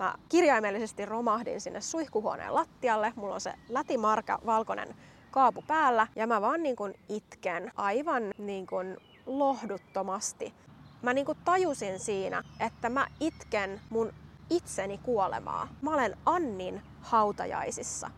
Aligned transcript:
Mä 0.00 0.14
kirjaimellisesti 0.28 1.06
romahdin 1.06 1.60
sinne 1.60 1.80
suihkuhuoneen 1.80 2.54
lattialle. 2.54 3.12
Mulla 3.16 3.34
on 3.34 3.40
se 3.40 3.54
lätimarka 3.68 4.38
valkoinen 4.46 4.94
kaapu 5.30 5.62
päällä 5.66 6.06
ja 6.16 6.26
mä 6.26 6.40
vaan 6.40 6.62
niin 6.62 6.76
kuin 6.76 6.94
itken 7.08 7.72
aivan 7.76 8.22
niin 8.38 8.66
kuin 8.66 8.96
lohduttomasti. 9.26 10.54
Mä 11.02 11.14
niin 11.14 11.26
kuin 11.26 11.38
tajusin 11.44 11.98
siinä, 11.98 12.42
että 12.60 12.88
mä 12.88 13.06
itken 13.20 13.80
mun 13.90 14.12
itseni 14.50 14.98
kuolemaa. 14.98 15.68
Mä 15.82 15.94
olen 15.94 16.16
Annin 16.26 16.82
hautajaisissa. 17.00 18.10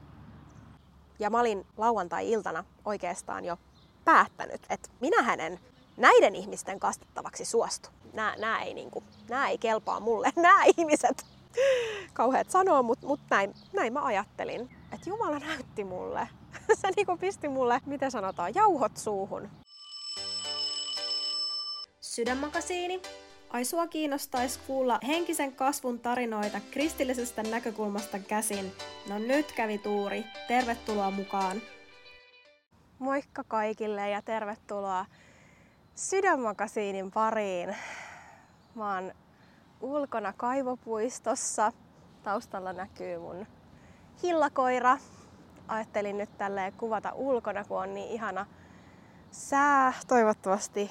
Ja 1.18 1.30
mä 1.30 1.40
olin 1.40 1.66
lauantai-iltana 1.76 2.64
oikeastaan 2.84 3.44
jo 3.44 3.56
päättänyt, 4.04 4.60
että 4.70 4.88
minä 5.00 5.22
hänen 5.22 5.60
näiden 5.96 6.34
ihmisten 6.34 6.80
kastettavaksi 6.80 7.44
suostu. 7.44 7.88
Nää, 8.12 8.36
nää, 8.36 8.62
ei, 8.62 8.74
niinku, 8.74 9.02
nää 9.28 9.48
ei 9.48 9.58
kelpaa 9.58 10.00
mulle, 10.00 10.32
nämä 10.36 10.64
ihmiset. 10.76 11.31
Kauheat 12.12 12.50
sanoa, 12.50 12.82
mutta 12.82 13.06
mut 13.06 13.20
näin, 13.30 13.54
näin 13.72 13.92
mä 13.92 14.04
ajattelin. 14.04 14.70
Että 14.92 15.10
Jumala 15.10 15.38
näytti 15.38 15.84
mulle. 15.84 16.28
Se 16.80 16.88
niinku 16.96 17.16
pisti 17.16 17.48
mulle, 17.48 17.80
mitä 17.86 18.10
sanotaan, 18.10 18.54
jauhot 18.54 18.96
suuhun. 18.96 19.48
Sydänmakasiini. 22.00 23.02
Ai 23.50 23.64
sua 23.64 23.86
kiinnostaisi 23.86 24.60
kuulla 24.66 24.98
henkisen 25.06 25.52
kasvun 25.52 26.00
tarinoita 26.00 26.60
kristillisestä 26.70 27.42
näkökulmasta 27.42 28.18
käsin. 28.18 28.72
No 29.08 29.18
nyt 29.18 29.52
kävi 29.52 29.78
tuuri. 29.78 30.24
Tervetuloa 30.48 31.10
mukaan. 31.10 31.62
Moikka 32.98 33.44
kaikille 33.48 34.10
ja 34.10 34.22
tervetuloa 34.22 35.06
Sydänmakasiinin 35.94 37.10
pariin. 37.10 37.76
Mä 38.74 38.94
oon 38.94 39.12
ulkona 39.82 40.32
kaivopuistossa. 40.36 41.72
Taustalla 42.22 42.72
näkyy 42.72 43.18
mun 43.18 43.46
hillakoira. 44.22 44.98
Ajattelin 45.68 46.18
nyt 46.18 46.38
tälleen 46.38 46.72
kuvata 46.72 47.12
ulkona, 47.14 47.64
kun 47.64 47.82
on 47.82 47.94
niin 47.94 48.10
ihana 48.10 48.46
sää. 49.30 49.92
Toivottavasti 50.08 50.90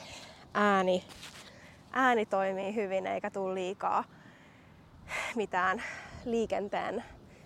ääni, 0.53 1.03
ääni 1.91 2.25
toimii 2.25 2.75
hyvin 2.75 3.07
eikä 3.07 3.31
tule 3.31 3.53
liikaa 3.53 4.03
mitään 5.35 5.83
liikenteen 6.25 7.03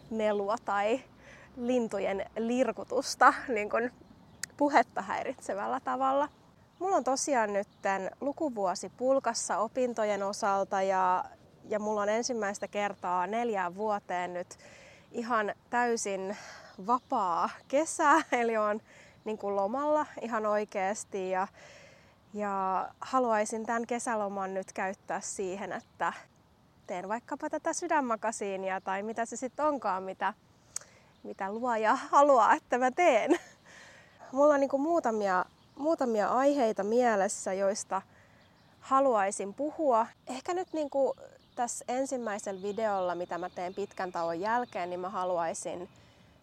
melua 0.10 0.56
tai 0.66 1.02
lintujen 1.58 2.26
lirkutusta 2.38 3.34
niin 3.48 3.70
kuin 3.70 3.92
puhetta 4.58 5.02
häiritsevällä 5.02 5.80
tavalla. 5.80 6.30
Mulla 6.86 6.98
on 6.98 7.04
tosiaan 7.04 7.54
nyt 7.54 7.68
lukuvuosi 8.22 8.90
pulkassa 8.90 9.58
opintojen 9.58 10.24
osalta 10.24 10.82
ja, 10.82 11.26
ja 11.70 11.80
mulla 11.80 12.02
on 12.02 12.10
ensimmäistä 12.10 12.68
kertaa 12.68 13.28
neljään 13.28 13.76
vuoteen 13.76 14.34
nyt 14.34 14.58
ihan 15.12 15.54
täysin 15.70 16.38
vapaa 16.88 17.50
kesä, 17.68 18.22
eli 18.42 18.58
on 18.58 18.82
niin 19.24 19.38
kuin 19.38 19.56
lomalla 19.56 20.06
ihan 20.22 20.46
oikeasti 20.46 21.30
ja, 21.30 21.48
ja 22.34 22.88
haluaisin 23.02 23.66
tämän 23.66 23.88
kesäloman 23.88 24.54
nyt 24.54 24.74
käyttää 24.74 25.22
siihen, 25.22 25.72
että 25.72 26.14
teen 26.88 27.10
vaikkapa 27.10 27.50
tätä 27.50 27.74
sydänmakasiinia 27.74 28.82
tai 28.82 29.04
mitä 29.04 29.26
se 29.26 29.36
sitten 29.36 29.66
onkaan, 29.66 30.04
mitä, 30.04 30.34
mitä 31.24 31.52
luoja 31.52 31.96
haluaa, 31.96 32.54
että 32.54 32.78
mä 32.78 32.92
teen. 32.92 33.40
Mulla 34.32 34.54
on 34.54 34.60
niin 34.60 34.70
kuin 34.70 34.82
muutamia 34.82 35.46
muutamia 35.76 36.30
aiheita 36.30 36.84
mielessä, 36.84 37.54
joista 37.54 38.02
haluaisin 38.80 39.54
puhua. 39.54 40.08
Ehkä 40.28 40.54
nyt 40.54 40.74
niin 40.74 40.90
kuin 40.90 41.14
tässä 41.56 41.86
ensimmäisellä 41.88 42.62
videolla, 42.62 43.16
mitä 43.16 43.38
mä 43.38 43.50
teen 43.50 43.74
pitkän 43.74 44.12
tauon 44.12 44.40
jälkeen, 44.40 44.90
niin 44.90 45.00
mä 45.00 45.10
haluaisin 45.10 45.90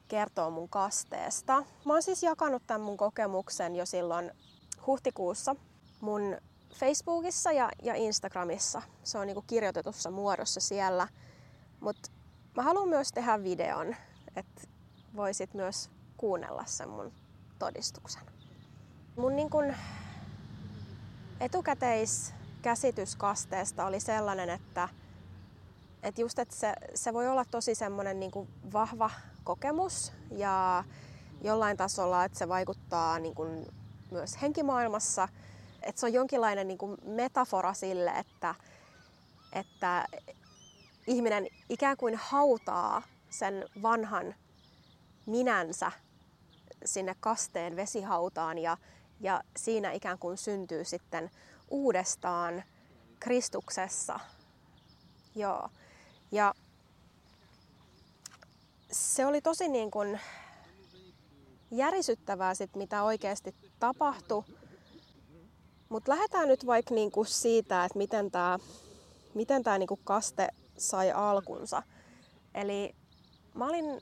kertoa 0.09 0.51
mun 0.51 0.69
kasteesta. 0.69 1.65
Mä 1.85 1.93
oon 1.93 2.03
siis 2.03 2.23
jakanut 2.23 2.63
tämän 2.67 2.81
mun 2.81 2.97
kokemuksen 2.97 3.77
jo 3.77 3.87
silloin 3.87 4.31
huhtikuussa 4.87 5.57
mun 6.01 6.37
Facebookissa 6.75 7.53
ja, 7.53 7.71
ja 7.83 7.95
Instagramissa. 7.95 8.83
Se 9.03 9.19
on 9.19 9.27
niinku 9.27 9.45
kirjoitetussa 9.47 10.11
muodossa 10.11 10.61
siellä. 10.61 11.09
Mutta 11.81 12.11
mä 12.57 12.63
haluan 12.63 12.89
myös 12.89 13.13
tehdä 13.13 13.43
videon, 13.43 13.97
että 14.37 14.63
voisit 15.17 15.55
myös 15.55 15.91
kuunnella 16.17 16.65
sen 16.67 16.89
mun 16.89 17.13
todistuksen. 17.59 18.23
Mun 19.17 19.37
niin 19.37 19.51
kun 19.51 19.75
etukäteiskäsitys 21.41 23.17
kasteesta 23.17 23.87
oli 23.87 24.01
sellainen, 24.01 24.51
että, 24.51 24.89
että 26.03 26.21
just 26.21 26.39
että 26.39 26.55
se, 26.55 26.73
se 26.95 27.15
voi 27.15 27.29
olla 27.29 27.45
tosi 27.45 27.75
semmoinen 27.75 28.21
niin 28.21 28.33
vahva 28.73 29.11
kokemus 29.45 30.13
ja 30.31 30.85
jollain 31.43 31.77
tasolla, 31.77 32.25
että 32.25 32.39
se 32.39 32.49
vaikuttaa 32.49 33.19
niin 33.19 33.35
kuin 33.35 33.67
myös 34.11 34.43
henkimaailmassa. 34.43 35.29
Että 35.83 36.01
se 36.01 36.07
on 36.07 36.13
jonkinlainen 36.13 36.69
niin 36.69 36.79
kuin 36.79 36.97
metafora 37.05 37.75
sille, 37.75 38.11
että, 38.11 38.55
että 39.53 40.07
ihminen 41.07 41.47
ikään 41.69 41.97
kuin 41.97 42.15
hautaa 42.17 43.03
sen 43.31 43.65
vanhan 43.83 44.35
minänsä 45.27 45.93
sinne 46.85 47.17
kasteen 47.21 47.77
vesihautaan 47.77 48.59
ja, 48.59 48.77
ja 49.23 49.43
siinä 49.57 49.93
ikään 49.93 50.19
kuin 50.19 50.37
syntyy 50.37 50.85
sitten 50.85 51.31
uudestaan 51.71 52.63
Kristuksessa. 53.21 54.21
Joo. 55.35 55.69
Ja 56.33 56.55
se 58.93 59.27
oli 59.27 59.41
tosi 59.41 59.69
niin 59.69 59.91
kuin 59.91 60.21
järisyttävää 61.71 62.55
sit, 62.55 62.77
mitä 62.77 63.03
oikeasti 63.03 63.55
tapahtui. 63.81 64.45
Mutta 65.89 66.13
lähdetään 66.13 66.49
nyt 66.49 66.67
vaikka 66.67 66.95
niin 66.95 67.11
kuin 67.11 67.27
siitä, 67.27 67.85
että 67.85 67.99
miten 67.99 68.31
tämä 68.31 68.59
miten 69.35 69.63
tää 69.63 69.79
niin 69.79 69.87
kuin 69.87 70.01
kaste 70.05 70.49
sai 70.79 71.13
alkunsa. 71.13 71.83
Eli 72.55 72.95
mä 73.55 73.69
olin 73.69 74.01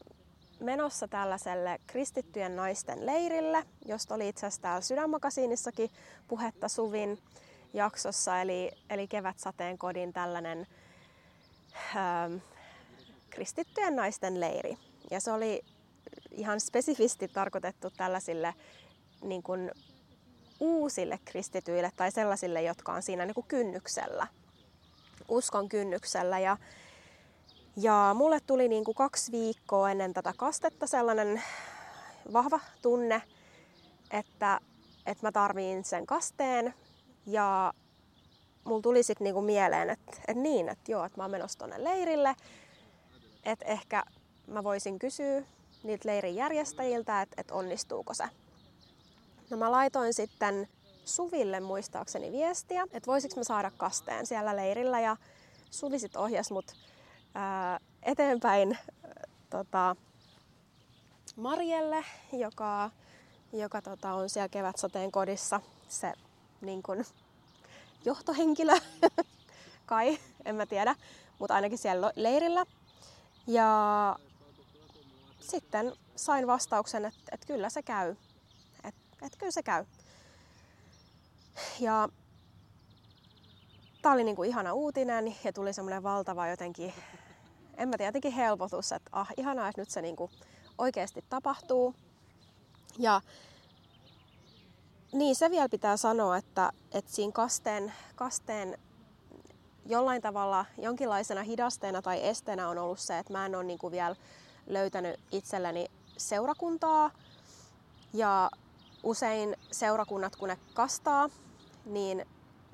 menossa 0.61 1.09
tällaiselle 1.09 1.81
kristittyjen 1.87 2.57
naisten 2.57 3.07
leirille, 3.07 3.65
josta 3.87 4.15
oli 4.15 4.29
itse 4.29 4.47
asiassa 4.47 4.63
täällä 4.63 4.81
Sydänmakasiinissakin 4.81 5.91
puhetta 6.29 6.69
Suvin 6.69 7.19
jaksossa, 7.75 8.41
eli, 8.41 8.71
eli 8.91 9.09
Kevätsateen 9.09 9.79
kodin 9.79 10.13
tällainen 10.13 10.67
ähm, 11.97 12.37
kristittyjen 13.31 13.97
naisten 13.97 14.41
leiri. 14.41 14.77
Ja 15.11 15.21
se 15.21 15.33
oli 15.33 15.63
ihan 16.31 16.61
spesifisti 16.61 17.29
tarkoitettu 17.29 17.91
tällaisille 17.91 18.55
niin 19.23 19.43
kuin 19.43 19.71
uusille 20.61 21.19
kristityille 21.25 21.93
tai 21.97 22.13
sellaisille, 22.13 22.63
jotka 22.63 22.93
on 22.93 23.03
siinä 23.03 23.27
niin 23.27 23.35
kuin 23.35 23.47
kynnyksellä, 23.49 24.27
uskon 25.29 25.69
kynnyksellä. 25.69 26.39
Ja 26.39 26.57
ja 27.83 28.15
mulle 28.15 28.41
tuli 28.41 28.69
niin 28.69 28.85
kuin 28.85 28.95
kaksi 28.95 29.33
viikkoa 29.33 29.91
ennen 29.91 30.15
tätä 30.15 30.33
kastetta 30.37 30.87
sellainen 30.87 31.43
vahva 32.33 32.61
tunne, 32.83 33.23
että, 34.11 34.61
että 35.07 35.27
mä 35.27 35.33
tarviin 35.33 35.85
sen 35.85 36.07
kasteen. 36.07 36.75
Ja 37.27 37.75
mulla 38.65 38.83
tuli 38.83 39.03
sitten 39.03 39.25
niinku 39.25 39.43
mieleen, 39.43 39.91
että, 39.91 40.13
että 40.29 40.43
niin, 40.43 40.69
että 40.69 40.93
joo, 40.93 41.05
että 41.05 41.19
mä 41.19 41.25
oon 41.25 41.31
menossa 41.31 41.59
tonne 41.59 41.85
leirille. 41.85 42.35
Että 43.45 43.65
ehkä 43.65 44.05
mä 44.47 44.65
voisin 44.65 44.99
kysyä 44.99 45.43
niiltä 45.83 46.09
leirin 46.09 46.35
järjestäjiltä, 46.35 47.23
että, 47.23 47.41
että 47.41 47.55
onnistuuko 47.55 48.15
se. 48.15 48.25
No 49.51 49.57
mä 49.57 49.71
laitoin 49.71 50.15
sitten 50.15 50.69
Suville 51.05 51.61
muistaakseni 51.61 52.33
viestiä, 52.33 52.83
että 52.83 53.07
voisiko 53.07 53.37
mä 53.37 53.45
saada 53.45 53.71
kasteen 53.77 54.27
siellä 54.27 54.57
leirillä. 54.57 55.01
Ja 55.01 55.17
Suvi 55.71 55.99
sitten 55.99 56.21
ohjasi 56.21 56.53
mut 56.53 56.75
ää, 57.35 57.81
eteenpäin 58.03 58.79
tota, 59.51 59.97
Marjelle, 61.37 62.05
joka, 62.33 62.91
joka 63.53 63.83
tota, 63.83 64.15
on 64.15 64.29
siellä 64.29 64.49
kevätsateen 64.49 65.13
kodissa 65.13 65.61
se 65.89 66.13
niin 66.61 66.83
kun, 66.83 67.05
johtohenkilö, 68.05 68.73
kai, 69.87 70.19
en 70.45 70.55
mä 70.55 70.67
tiedä, 70.67 70.97
mutta 71.39 71.55
ainakin 71.55 71.79
siellä 71.79 72.13
leirillä. 72.17 72.65
Ja 73.47 74.17
sitten 75.41 75.93
sain 76.17 76.47
vastauksen, 76.47 77.05
että, 77.05 77.21
että 77.33 77.47
kyllä 77.47 77.71
se 77.71 77.83
käy. 77.83 78.11
Että, 78.85 79.27
että 79.27 79.39
kyllä 79.39 79.53
se 79.53 79.63
käy. 79.63 79.85
Ja 81.81 82.09
tämä 84.03 84.13
oli 84.13 84.25
niinku 84.25 84.43
ihana 84.43 84.73
uutinen 84.73 85.37
ja 85.45 85.53
tuli 85.53 85.73
semmoinen 85.73 86.03
valtava 86.03 86.49
jotenkin 86.49 86.95
en 87.81 87.89
mä 87.89 87.97
tiedä, 87.97 88.09
jotenkin 88.09 88.33
helpotus, 88.33 88.93
että 88.93 89.11
ah, 89.13 89.29
ihanaa, 89.37 89.69
että 89.69 89.81
nyt 89.81 89.91
se 89.91 90.03
niinku 90.03 90.31
oikeasti 90.79 91.25
tapahtuu. 91.29 91.95
Ja 92.99 93.21
niin 95.13 95.35
se 95.35 95.51
vielä 95.51 95.69
pitää 95.69 95.97
sanoa, 95.97 96.37
että, 96.37 96.73
että 96.93 97.13
siinä 97.13 97.33
kasteen, 97.33 97.93
kasteen 98.15 98.79
jollain 99.87 100.23
tavalla 100.23 100.65
jonkinlaisena 100.79 101.43
hidasteena 101.43 102.03
tai 102.03 102.27
esteenä 102.29 102.69
on 102.69 102.79
ollut 102.79 102.99
se, 102.99 103.19
että 103.19 103.33
mä 103.33 103.47
en 103.47 103.55
ole 103.55 103.65
niin 103.65 103.79
kuin 103.79 103.91
vielä 103.91 104.17
löytänyt 104.67 105.21
itselleni 105.31 105.87
seurakuntaa. 106.17 107.11
Ja 108.13 108.51
usein 109.03 109.57
seurakunnat, 109.71 110.37
kun 110.37 110.49
ne 110.49 110.59
kastaa, 110.75 111.31
niin 111.85 112.27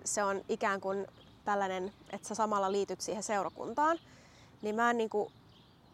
se 0.05 0.25
on 0.25 0.43
ikään 0.49 0.81
kuin 0.81 1.06
tällainen, 1.44 1.93
että 2.11 2.29
sä 2.29 2.35
samalla 2.35 2.73
liityt 2.73 3.00
siihen 3.00 3.23
seurakuntaan. 3.23 3.99
Niin 4.66 4.76
mä 4.76 4.90
en 4.90 4.96
niin 4.96 5.10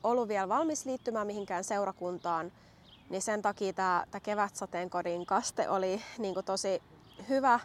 ollut 0.02 0.28
vielä 0.28 0.48
valmis 0.48 0.86
liittymään 0.86 1.26
mihinkään 1.26 1.64
seurakuntaan, 1.64 2.52
niin 3.10 3.22
sen 3.22 3.42
takia 3.42 3.72
tämä, 3.72 4.04
tämä 4.10 4.20
kevätsateenkodin 4.20 5.26
kaste 5.26 5.68
oli 5.68 6.02
niin 6.18 6.34
tosi 6.44 6.82
hyvä, 7.28 7.60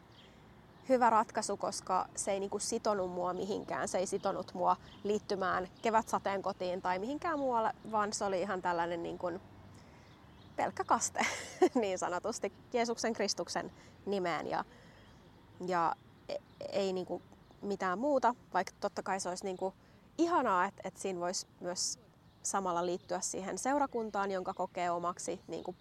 hyvä 0.89 1.09
ratkaisu, 1.09 1.57
koska 1.57 2.07
se 2.15 2.31
ei 2.31 2.39
niin 2.39 2.51
sitonut 2.57 3.11
mua 3.11 3.33
mihinkään. 3.33 3.87
Se 3.87 3.97
ei 3.97 4.07
sitonut 4.07 4.53
mua 4.53 4.75
liittymään 5.03 5.67
kevätsateenkotiin 5.81 6.81
tai 6.81 6.99
mihinkään 6.99 7.39
muualle, 7.39 7.73
vaan 7.91 8.13
se 8.13 8.25
oli 8.25 8.41
ihan 8.41 8.61
tällainen 8.61 9.03
niin 9.03 9.19
pelkkä 10.55 10.83
kaste 10.83 11.25
niin 11.81 11.99
sanotusti 11.99 12.53
Jeesuksen 12.73 13.13
Kristuksen 13.13 13.71
nimeen. 14.05 14.47
Ja, 14.47 14.65
ja 15.67 15.95
e, 16.29 16.35
ei 16.59 16.93
niin 16.93 17.23
mitään 17.61 17.99
muuta, 17.99 18.35
vaikka 18.53 18.73
totta 18.79 19.03
kai 19.03 19.19
se 19.19 19.29
olisi 19.29 19.45
niin 19.45 19.57
kuin 19.57 19.73
ihanaa, 20.17 20.65
että, 20.65 20.81
että 20.83 20.99
siinä 20.99 21.19
voisi 21.19 21.47
myös 21.59 21.99
samalla 22.43 22.85
liittyä 22.85 23.19
siihen 23.21 23.57
seurakuntaan, 23.57 24.31
jonka 24.31 24.53
kokee 24.53 24.91
omaksi 24.91 25.41
niin 25.47 25.63
kuin 25.63 25.77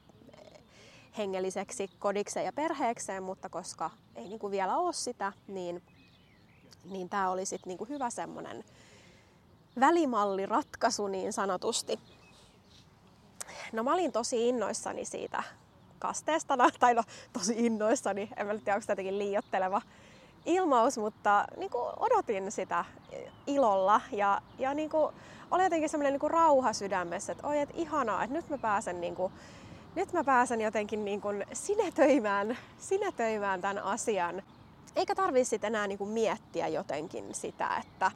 hengelliseksi 1.19 1.91
kodikseen 1.99 2.47
ja 2.47 2.53
perheekseen, 2.53 3.23
mutta 3.23 3.49
koska 3.49 3.91
ei 4.15 4.29
niin 4.29 4.38
kuin 4.38 4.50
vielä 4.50 4.77
ole 4.77 4.93
sitä, 4.93 5.33
niin, 5.49 5.83
niin 6.85 7.09
tämä 7.09 7.31
oli 7.31 7.47
sitten 7.47 7.69
niin 7.69 7.79
kuin 7.79 7.91
hyvä 7.91 8.11
semmoinen 8.11 8.65
välimalliratkaisu 9.81 11.09
niin 11.09 11.32
sanotusti. 11.32 12.00
No 13.73 13.82
mä 13.82 13.94
olin 13.94 14.12
tosi 14.12 14.49
innoissani 14.49 15.05
siitä 15.05 15.43
kasteesta, 15.99 16.56
tai 16.81 16.94
no 16.94 17.03
tosi 17.32 17.67
innoissani, 17.67 18.31
en 18.37 18.47
mä 18.47 18.55
tiedä, 18.55 18.75
onko 18.75 18.87
jotenkin 18.89 19.19
liiotteleva 19.19 19.82
ilmaus, 20.46 20.98
mutta 20.98 21.44
niin 21.56 21.70
kuin 21.70 21.84
odotin 21.96 22.52
sitä 22.52 22.84
ilolla 23.46 24.00
ja, 24.12 24.43
ja 24.58 24.75
niin 24.75 24.90
kuin, 24.90 25.14
oli 25.50 25.62
jotenkin 25.62 25.88
semmoinen 25.88 26.12
niin 26.12 26.20
kuin 26.20 26.31
rauha 26.31 26.72
sydämessä, 26.72 27.32
että 27.32 27.46
oi, 27.46 27.60
että 27.60 27.75
ihanaa, 27.78 28.25
että 28.25 28.37
nyt 28.37 28.48
mä 28.48 28.58
pääsen 28.58 29.00
niin 29.00 29.14
kuin, 29.14 29.32
nyt 29.94 30.12
mä 30.12 30.25
pääsen 30.25 30.60
jotenkin 30.60 31.04
niin 31.04 31.20
kuin 31.20 31.46
sinetöimään, 31.52 32.58
sinetöimään 32.78 33.60
tämän 33.60 33.78
asian. 33.78 34.43
Eikä 34.96 35.14
tarvitse 35.14 35.50
sitten 35.50 35.75
enää 35.75 35.87
niin 35.87 35.98
kuin 35.98 36.10
miettiä 36.10 36.69
jotenkin 36.69 37.34
sitä, 37.34 37.76
että, 37.76 38.10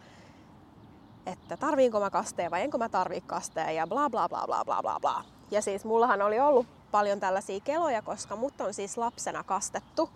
että 1.27 1.57
tarviinko 1.57 2.01
mä 2.01 2.11
kasteen 2.11 2.51
vai 2.51 2.63
enkö 2.63 2.79
mä 2.79 2.89
tarvii 2.89 3.21
kasteen 3.21 3.77
ja 3.77 3.87
bla 3.87 4.11
bla 4.11 4.29
bla 4.29 4.43
bla 4.47 4.65
bla 4.65 4.83
bla 4.83 5.01
bla. 5.01 5.25
Ja 5.51 5.63
siis 5.63 5.85
mullahan 5.85 6.23
oli 6.23 6.41
ollut 6.41 6.67
paljon 6.91 7.21
tällaisia 7.21 7.61
keloja, 7.61 8.03
koska 8.03 8.37
mut 8.37 8.61
on 8.61 8.75
siis 8.75 8.99
lapsena 8.99 9.45
kastettu. 9.45 10.11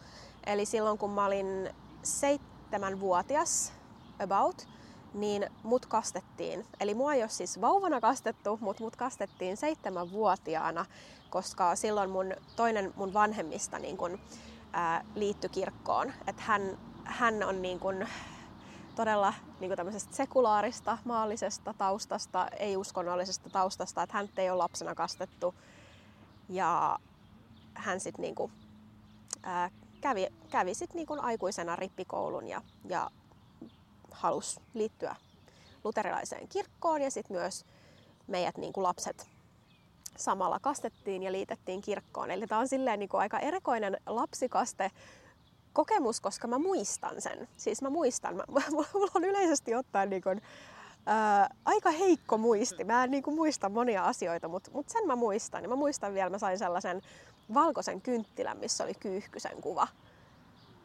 Eli 0.46 0.64
silloin 0.64 0.98
kun 0.98 1.10
mä 1.10 1.26
olin 1.26 1.70
seitsemänvuotias 2.04 3.72
about, 4.18 4.68
niin 5.14 5.50
mut 5.62 5.86
kastettiin. 5.86 6.66
Eli 6.80 6.94
mua 6.94 7.14
ei 7.14 7.22
ole 7.22 7.28
siis 7.28 7.60
vauvana 7.60 8.00
kastettu, 8.00 8.58
mutta 8.60 8.82
mut 8.82 8.96
kastettiin 8.96 9.56
seitsemänvuotiaana, 9.56 10.86
koska 11.30 11.76
silloin 11.76 12.10
mun 12.10 12.32
toinen 12.56 12.92
mun 12.96 13.14
vanhemmista 13.14 13.78
niin 13.78 13.96
kun, 13.96 14.18
ää, 14.72 15.04
liittyi 15.14 15.50
kirkkoon. 15.50 16.12
Että 16.26 16.42
hän, 16.42 16.78
hän 17.04 17.42
on 17.42 17.62
niin 17.62 17.80
kun, 17.80 18.06
todella 18.94 19.34
niin 19.60 19.68
kuin 19.68 19.76
tämmöisestä 19.76 20.16
sekulaarista, 20.16 20.98
maallisesta 21.04 21.74
taustasta, 21.78 22.48
ei-uskonnollisesta 22.48 23.50
taustasta, 23.50 24.02
että 24.02 24.16
hän 24.16 24.28
ei 24.36 24.50
ole 24.50 24.58
lapsena 24.58 24.94
kastettu. 24.94 25.54
Ja 26.48 26.98
hän 27.74 28.00
sitten 28.00 28.22
niin 28.22 28.34
kävi, 30.04 30.26
kävi 30.50 30.74
sit 30.74 30.94
niin 30.94 31.20
aikuisena 31.20 31.76
rippikoulun 31.76 32.46
ja, 32.46 32.62
ja 32.88 33.10
halusi 34.10 34.60
liittyä 34.74 35.16
luterilaiseen 35.84 36.48
kirkkoon 36.48 37.02
ja 37.02 37.10
sitten 37.10 37.36
myös 37.36 37.64
meidät 38.26 38.56
niin 38.56 38.72
kuin 38.72 38.84
lapset 38.84 39.26
samalla 40.16 40.58
kastettiin 40.60 41.22
ja 41.22 41.32
liitettiin 41.32 41.82
kirkkoon. 41.82 42.30
Eli 42.30 42.46
tämä 42.46 42.60
on 42.60 42.68
silleen 42.68 42.98
niin 42.98 43.08
kuin 43.08 43.20
aika 43.20 43.38
erikoinen 43.38 43.96
lapsikaste 44.06 44.90
kokemus, 45.72 46.20
koska 46.20 46.48
mä 46.48 46.58
muistan 46.58 47.20
sen. 47.20 47.48
Siis 47.56 47.82
mä 47.82 47.90
muistan, 47.90 48.36
mä, 48.36 48.44
mulla 48.94 49.10
on 49.14 49.24
yleisesti 49.24 49.74
ottaen 49.74 50.10
niin 50.10 50.22
kuin, 50.22 50.42
ää, 51.06 51.54
aika 51.64 51.90
heikko 51.90 52.38
muisti. 52.38 52.84
Mä 52.84 53.04
en 53.04 53.10
niin 53.10 53.22
kuin 53.22 53.36
muista 53.36 53.68
monia 53.68 54.04
asioita, 54.04 54.48
mutta 54.48 54.70
mut 54.74 54.88
sen 54.88 55.06
mä 55.06 55.16
muistan. 55.16 55.62
Ja 55.62 55.68
mä 55.68 55.76
muistan 55.76 56.14
vielä, 56.14 56.30
mä 56.30 56.38
sain 56.38 56.58
sellaisen 56.58 57.02
valkoisen 57.54 58.00
kynttilän, 58.00 58.58
missä 58.58 58.84
oli 58.84 58.94
kyyhkysen 58.94 59.62
kuva. 59.62 59.88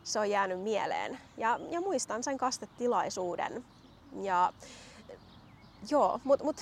Se 0.04 0.20
on 0.20 0.30
jäänyt 0.30 0.62
mieleen. 0.62 1.20
Ja, 1.38 1.60
ja 1.70 1.82
muistan 1.82 2.24
sen 2.24 2.38
kastetilaisuuden. 2.38 3.66
Ja 4.22 4.54
joo, 5.90 6.20
mutta 6.24 6.46
mut, 6.46 6.62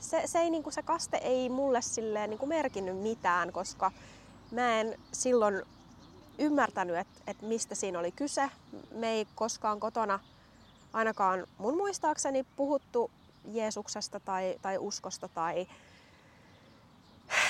se, 0.00 0.22
se, 0.26 0.38
ei, 0.38 0.50
niinku, 0.50 0.70
se 0.70 0.82
kaste 0.82 1.16
ei 1.16 1.48
mulle 1.48 1.82
silleen 1.82 2.30
niinku 2.30 2.46
merkinnyt 2.46 2.98
mitään, 2.98 3.52
koska 3.52 3.92
mä 4.50 4.80
en 4.80 4.98
silloin 5.12 5.62
ymmärtänyt, 6.38 6.96
että, 6.96 7.20
että 7.26 7.46
mistä 7.46 7.74
siinä 7.74 7.98
oli 7.98 8.12
kyse. 8.12 8.50
Me 8.90 9.10
ei 9.10 9.26
koskaan 9.34 9.80
kotona 9.80 10.18
ainakaan 10.92 11.46
mun 11.58 11.76
muistaakseni 11.76 12.46
puhuttu 12.56 13.10
Jeesuksesta 13.52 14.20
tai, 14.20 14.58
tai 14.62 14.78
uskosta 14.78 15.28
tai, 15.28 15.68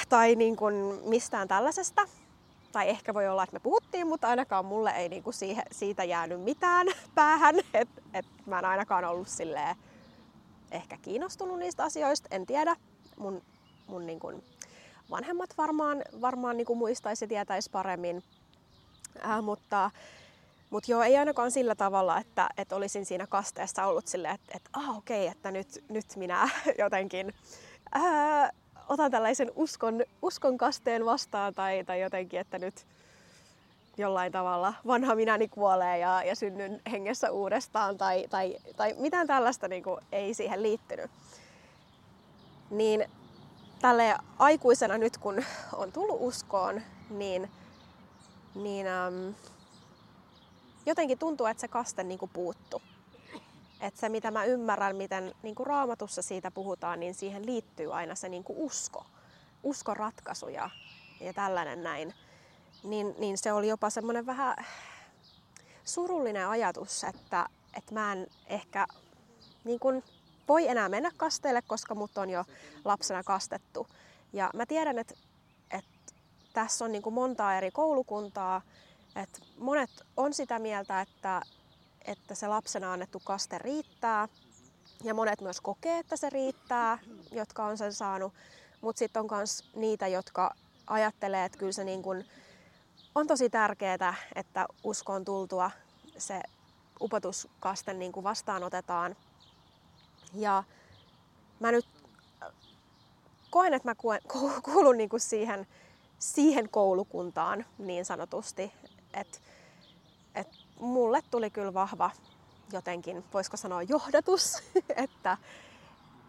tai 0.09 0.35
niin 0.35 0.57
kuin 0.57 0.75
mistään 1.05 1.49
tällaisesta. 1.49 2.09
Tai 2.73 2.89
ehkä 2.89 3.15
voi 3.15 3.29
olla, 3.29 3.43
että 3.43 3.55
me 3.55 3.61
puhuttiin, 3.61 4.07
mutta 4.07 4.29
ainakaan 4.29 4.65
mulle 4.65 4.91
ei 4.91 5.09
niin 5.09 5.23
kuin 5.23 5.35
siihen, 5.35 5.65
siitä 5.73 6.05
jäänyt 6.05 6.41
mitään 6.41 6.87
päähän. 7.15 7.55
Että 7.75 8.03
et 8.15 8.27
mä 8.47 8.59
en 8.59 8.65
ainakaan 8.65 9.05
ollut 9.05 9.29
silleen 9.29 9.77
ehkä 10.71 10.97
kiinnostunut 11.03 11.59
niistä 11.59 11.85
asioista, 11.85 12.29
en 12.31 12.47
tiedä. 12.47 12.77
Mun, 13.19 13.43
mun 13.87 14.07
niin 14.07 14.21
kuin 14.21 14.45
vanhemmat 15.11 15.51
varmaan, 15.59 16.03
varmaan 16.21 16.57
niin 16.57 16.67
kuin 16.67 16.79
muistaisi 16.79 17.25
ja 17.25 17.29
tietäisi 17.29 17.71
paremmin. 17.71 18.23
Äh, 19.25 19.43
mutta, 19.43 19.91
mutta 20.71 20.91
joo, 20.91 21.03
ei 21.03 21.17
ainakaan 21.17 21.51
sillä 21.51 21.75
tavalla, 21.75 22.19
että, 22.19 22.49
että 22.57 22.77
olisin 22.77 23.07
siinä 23.07 23.27
kasteessa 23.27 23.87
ollut 23.87 24.07
silleen, 24.07 24.35
että, 24.35 24.53
että 24.57 24.71
ah, 24.73 24.97
okei, 24.97 25.23
okay, 25.23 25.33
että 25.33 25.51
nyt, 25.51 25.85
nyt 25.89 26.17
minä 26.17 26.49
jotenkin 26.79 27.35
ää, 27.93 28.43
äh, 28.45 28.51
otan 28.89 29.11
tällaisen 29.11 29.53
uskon, 29.57 30.05
uskon 30.23 30.59
kasteen 30.59 31.05
vastaan 31.05 31.55
tai, 31.55 31.85
tai 31.85 32.01
jotenkin, 32.01 32.41
että 32.41 32.59
nyt 32.59 32.87
jollain 33.97 34.33
tavalla 34.33 34.75
vanha 34.87 35.15
minäni 35.15 35.49
kuolee 35.49 35.99
ja, 35.99 36.23
ja 36.23 36.37
synnyn 36.37 36.81
hengessä 36.91 37.31
uudestaan 37.31 37.99
tai, 37.99 38.27
tai, 38.31 38.57
tai 38.77 38.95
mitään 38.99 39.27
tällaista 39.27 39.69
niin 39.69 39.83
kuin, 39.83 40.01
ei 40.13 40.35
siihen 40.35 40.63
liittynyt. 40.63 41.11
Niin 42.71 43.05
tälle 43.81 44.15
aikuisena 44.39 44.99
nyt 44.99 45.19
kun 45.19 45.45
on 45.73 45.93
tullut 45.93 46.17
uskoon, 46.21 46.83
niin 47.11 47.51
niin 48.55 48.87
ähm, 48.87 49.31
jotenkin 50.87 51.19
tuntuu, 51.19 51.47
että 51.47 51.61
se 51.61 51.69
kaste 51.69 52.05
niin 52.05 52.19
kuin 52.19 52.31
puuttu. 52.35 52.83
Että 53.81 54.01
se, 54.01 54.09
mitä 54.09 54.31
mä 54.31 54.45
ymmärrän, 54.45 54.97
miten 54.97 55.35
niin 55.43 55.55
kuin 55.55 55.67
raamatussa 55.67 56.23
siitä 56.23 56.51
puhutaan, 56.51 57.01
niin 57.01 57.15
siihen 57.15 57.47
liittyy 57.47 57.95
aina 57.95 58.15
se 58.15 58.29
niin 58.29 58.45
kuin 58.45 58.59
usko. 58.59 59.07
Uskon 59.63 59.97
ratkaisu 59.97 60.49
ja, 60.49 60.71
tällainen 61.35 61.83
näin. 61.83 62.15
Niin, 62.83 63.15
niin 63.19 63.39
se 63.39 63.53
oli 63.53 63.69
jopa 63.69 63.91
semmoinen 63.91 64.27
vähän 64.27 64.57
surullinen 65.85 66.49
ajatus, 66.49 67.05
että, 67.05 67.47
että 67.77 67.95
mä 67.95 68.13
en 68.13 68.27
ehkä 68.47 68.87
niin 69.65 69.81
kuin 69.81 70.05
voi 70.49 70.69
enää 70.69 70.89
mennä 70.89 71.11
kasteelle, 71.17 71.63
koska 71.63 71.95
mut 71.95 72.19
on 72.19 72.31
jo 72.31 72.45
lapsena 72.85 73.23
kastettu. 73.23 73.87
Ja 74.33 74.51
mä 74.55 74.67
tiedän, 74.67 74.99
että 74.99 75.15
tässä 76.53 76.85
on 76.85 76.93
niin 76.93 77.03
kuin 77.03 77.15
montaa 77.15 77.55
eri 77.55 77.71
koulukuntaa. 77.71 78.63
Et 79.17 79.41
monet 79.59 79.91
on 80.17 80.35
sitä 80.35 80.59
mieltä, 80.59 81.01
että, 81.01 81.43
että 82.09 82.35
se 82.35 82.49
lapsena 82.49 82.93
annettu 82.93 83.21
kaste 83.25 83.59
riittää. 83.59 84.29
Ja 85.05 85.15
monet 85.15 85.41
myös 85.41 85.61
kokee, 85.61 85.99
että 85.99 86.17
se 86.17 86.31
riittää, 86.31 86.99
jotka 87.33 87.65
on 87.65 87.79
sen 87.79 87.93
saanut. 87.93 88.35
Mutta 88.81 88.99
sitten 88.99 89.21
on 89.21 89.29
myös 89.31 89.71
niitä, 89.77 90.07
jotka 90.07 90.55
ajattelee, 90.87 91.45
että 91.45 91.59
kyllä 91.59 91.73
se 91.73 91.85
niin 91.85 92.03
kuin 92.03 92.25
on 93.15 93.27
tosi 93.27 93.51
tärkeää, 93.51 94.15
että 94.35 94.67
uskoon 94.85 95.25
tultua 95.25 95.71
se 96.19 96.43
upotuskaste 97.01 97.95
niin 97.95 98.13
kuin 98.13 98.25
vastaanotetaan. 98.25 99.17
Ja 100.35 100.65
mä 101.61 101.73
nyt 101.73 101.87
koen, 103.51 103.75
että 103.75 103.89
mä 103.89 103.95
kuulun 104.73 104.97
niin 104.97 105.11
siihen 105.17 105.67
siihen 106.19 106.69
koulukuntaan 106.69 107.67
niin 107.79 108.05
sanotusti. 108.05 108.73
Että 109.15 109.39
et 110.35 110.49
mulle 110.81 111.23
tuli 111.31 111.51
kyllä 111.51 111.75
vahva, 111.75 112.11
jotenkin, 112.73 113.25
voisiko 113.35 113.57
sanoa 113.57 113.83
johdatus, 113.83 114.63
että, 114.97 115.37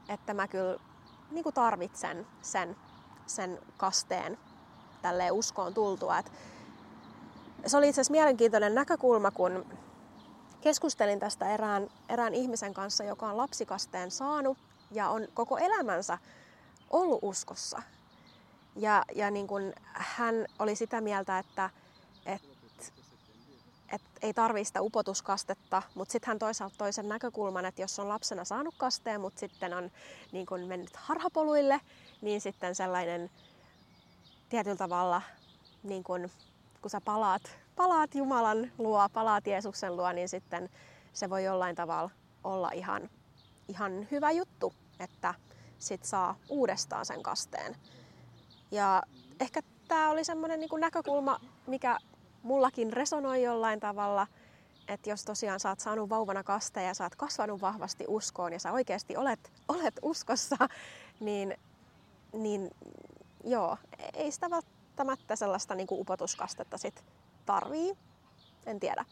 että 0.09 0.33
mä 0.33 0.47
kyllä 0.47 0.79
niin 1.31 1.43
kuin 1.43 1.55
tarvitsen 1.55 2.27
sen, 2.41 2.75
sen 3.25 3.59
kasteen 3.77 4.37
tälleen 5.01 5.33
uskoon 5.33 5.73
tultua. 5.73 6.17
Et 6.17 6.31
se 7.65 7.77
oli 7.77 7.89
itse 7.89 8.01
asiassa 8.01 8.11
mielenkiintoinen 8.11 8.75
näkökulma, 8.75 9.31
kun 9.31 9.65
keskustelin 10.61 11.19
tästä 11.19 11.53
erään, 11.53 11.89
erään 12.09 12.33
ihmisen 12.33 12.73
kanssa, 12.73 13.03
joka 13.03 13.29
on 13.29 13.37
lapsikasteen 13.37 14.11
saanut 14.11 14.57
ja 14.91 15.09
on 15.09 15.27
koko 15.33 15.57
elämänsä 15.57 16.17
ollut 16.89 17.19
uskossa. 17.21 17.81
Ja, 18.75 19.03
ja 19.15 19.31
niin 19.31 19.47
kun 19.47 19.73
hän 19.93 20.45
oli 20.59 20.75
sitä 20.75 21.01
mieltä, 21.01 21.39
että, 21.39 21.69
että 23.91 24.09
ei 24.21 24.33
tarvitse 24.33 24.67
sitä 24.67 24.81
upotuskastetta, 24.81 25.81
mutta 25.95 26.11
sitten 26.11 26.27
hän 26.27 26.39
toisaalta 26.39 26.75
toisen 26.77 27.09
näkökulman, 27.09 27.65
että 27.65 27.81
jos 27.81 27.99
on 27.99 28.09
lapsena 28.09 28.45
saanut 28.45 28.75
kasteen, 28.77 29.21
mutta 29.21 29.39
sitten 29.39 29.73
on 29.73 29.91
niin 30.31 30.45
kun 30.45 30.59
mennyt 30.59 30.95
harhapoluille, 30.95 31.81
niin 32.21 32.41
sitten 32.41 32.75
sellainen 32.75 33.29
tietyllä 34.49 34.77
tavalla, 34.77 35.21
niin 35.83 36.03
kun, 36.03 36.29
kun 36.81 36.91
sä 36.91 37.01
palaat, 37.01 37.41
palaat 37.75 38.15
Jumalan 38.15 38.71
luo, 38.77 39.09
palaat 39.13 39.47
Jeesuksen 39.47 39.97
luo, 39.97 40.11
niin 40.11 40.29
sitten 40.29 40.69
se 41.13 41.29
voi 41.29 41.43
jollain 41.43 41.75
tavalla 41.75 42.09
olla 42.43 42.71
ihan, 42.71 43.09
ihan 43.67 44.07
hyvä 44.11 44.31
juttu, 44.31 44.73
että 44.99 45.33
sit 45.79 46.03
saa 46.03 46.35
uudestaan 46.49 47.05
sen 47.05 47.23
kasteen. 47.23 47.75
Ja 48.71 49.03
ehkä 49.39 49.61
tämä 49.87 50.09
oli 50.09 50.23
semmoinen 50.23 50.59
niin 50.59 50.69
näkökulma, 50.79 51.39
mikä 51.67 51.97
mullakin 52.43 52.93
resonoi 52.93 53.43
jollain 53.43 53.79
tavalla, 53.79 54.27
että 54.87 55.09
jos 55.09 55.23
tosiaan 55.23 55.59
sä 55.59 55.69
oot 55.69 55.79
saanut 55.79 56.09
vauvana 56.09 56.43
kasteen 56.43 56.87
ja 56.87 56.93
sä 56.93 57.03
oot 57.03 57.15
kasvanut 57.15 57.61
vahvasti 57.61 58.05
uskoon 58.07 58.53
ja 58.53 58.59
sä 58.59 58.71
oikeasti 58.71 59.17
olet, 59.17 59.51
olet 59.67 59.99
uskossa, 60.01 60.69
niin, 61.19 61.57
niin 62.33 62.71
joo, 63.43 63.77
ei 64.13 64.31
sitä 64.31 64.49
välttämättä 64.49 65.35
sellaista 65.35 65.75
niin 65.75 65.87
kuin 65.87 66.01
upotuskastetta 66.01 66.77
sit 66.77 67.03
tarvii. 67.45 67.97
En 68.65 68.79
tiedä. 68.79 69.05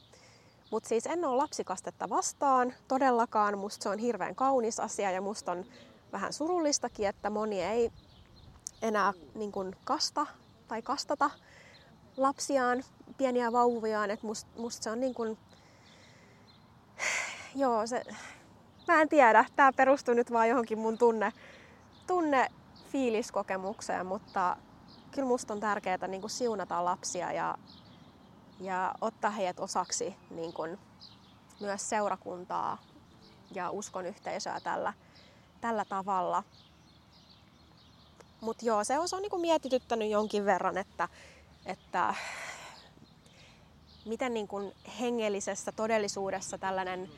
Mutta 0.72 0.90
siis 0.90 1.06
en 1.06 1.26
ole 1.26 1.38
lapsikastetta 1.38 2.10
vastaan 2.10 2.74
todellakaan. 2.88 3.58
Musta 3.58 3.84
se 3.84 3.90
on 3.90 4.00
hirveän 4.00 4.36
kaunis 4.36 4.80
asia 4.80 5.12
ja 5.12 5.22
musta 5.22 5.52
on 5.52 5.66
vähän 6.12 6.34
surullistakin, 6.34 7.08
että 7.08 7.30
moni 7.30 7.62
ei 7.62 7.92
enää 8.82 9.14
niin 9.36 9.52
kuin 9.52 9.76
kasta 9.86 10.28
tai 10.68 10.82
kastata 10.82 11.30
lapsiaan, 12.18 12.84
pieniä 13.18 13.52
vauviaan. 13.52 14.12
Että 14.12 14.28
must, 14.28 14.48
musta 14.58 14.84
se 14.84 14.90
on 14.90 15.00
niin 15.00 15.14
kuin... 15.14 15.38
Joo, 17.56 17.88
se... 17.88 18.04
Mä 18.88 19.02
en 19.02 19.10
tiedä. 19.10 19.46
Tää 19.56 19.74
perustuu 19.74 20.14
nyt 20.14 20.32
vaan 20.32 20.50
johonkin 20.50 20.80
mun 20.80 20.98
tunne, 20.98 21.34
tunne 22.08 22.48
fiiliskokemukseen, 22.92 24.06
mutta 24.06 24.58
kyllä 25.12 25.28
musta 25.28 25.54
on 25.54 25.60
tärkeää 25.60 26.08
niin 26.08 26.22
kuin 26.22 26.32
siunata 26.32 26.86
lapsia 26.86 27.32
ja, 27.32 27.58
ja 28.60 28.94
ottaa 29.02 29.32
heidät 29.32 29.60
osaksi 29.60 30.16
niin 30.30 30.54
kuin 30.54 30.80
myös 31.60 31.90
seurakuntaa 31.90 32.78
ja 33.56 33.72
uskon 33.72 34.06
yhteisöä 34.06 34.60
tällä, 34.64 34.94
tällä 35.62 35.86
tavalla. 35.86 36.44
Mutta 38.42 38.66
joo, 38.66 38.84
se 38.84 39.00
on, 39.00 39.10
se 39.10 39.16
on 39.16 39.22
niin 39.22 39.30
kuin 39.30 39.42
mietityttänyt 39.42 40.10
jonkin 40.10 40.46
verran, 40.46 40.78
että, 40.78 41.10
että 41.66 42.16
miten 44.08 44.34
niin 44.34 44.48
kuin 44.48 44.74
hengellisessä 45.00 45.72
todellisuudessa 45.72 46.58
tällainen 46.58 47.10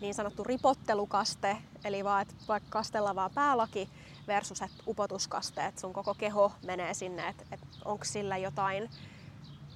niin 0.00 0.14
sanottu 0.14 0.44
ripottelukaste, 0.44 1.56
eli 1.84 2.04
vaan, 2.04 2.22
että 2.22 2.34
vaikka 2.48 2.70
kastella 2.70 3.14
vaan 3.14 3.30
päälaki, 3.34 3.88
versus 4.26 4.62
että 4.62 4.82
upotuskaste, 4.86 5.66
että 5.66 5.80
sun 5.80 5.92
koko 5.92 6.14
keho 6.14 6.52
menee 6.66 6.94
sinne, 6.94 7.28
että, 7.28 7.44
että 7.52 7.66
onko 7.84 8.04
sillä 8.04 8.36
jotain, 8.36 8.90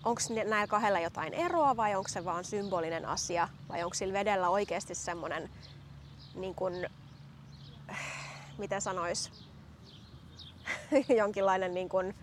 onko 0.04 0.20
näillä 0.30 0.66
kahdella 0.66 1.00
jotain 1.00 1.34
eroa 1.34 1.76
vai 1.76 1.94
onko 1.94 2.08
se 2.08 2.24
vaan 2.24 2.44
symbolinen 2.44 3.06
asia 3.06 3.48
vai 3.68 3.82
onko 3.84 3.94
sillä 3.94 4.12
vedellä 4.12 4.48
oikeasti 4.48 4.94
semmoinen, 4.94 5.50
niin 6.34 6.54
kuin, 6.54 6.90
miten 8.58 8.80
sanois, 8.80 9.30
jonkinlainen 11.18 11.74
niin 11.74 11.88
kuin, 11.88 12.14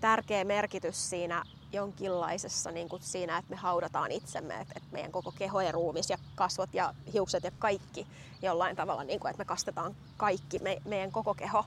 tärkeä 0.00 0.44
merkitys 0.44 1.10
siinä 1.10 1.42
jonkinlaisessa 1.72 2.70
niin 2.70 2.88
kuin 2.88 3.02
siinä, 3.02 3.38
että 3.38 3.50
me 3.50 3.56
haudataan 3.56 4.12
itsemme, 4.12 4.54
että, 4.60 4.72
että 4.76 4.88
meidän 4.92 5.12
koko 5.12 5.32
keho 5.32 5.60
ja 5.60 5.72
ruumis 5.72 6.10
ja 6.10 6.18
kasvot 6.34 6.74
ja 6.74 6.94
hiukset 7.12 7.44
ja 7.44 7.50
kaikki 7.58 8.06
jollain 8.42 8.76
tavalla, 8.76 9.04
niin 9.04 9.20
kuin, 9.20 9.30
että 9.30 9.40
me 9.40 9.44
kastetaan 9.44 9.96
kaikki, 10.16 10.58
me, 10.58 10.82
meidän 10.84 11.12
koko 11.12 11.34
keho. 11.34 11.64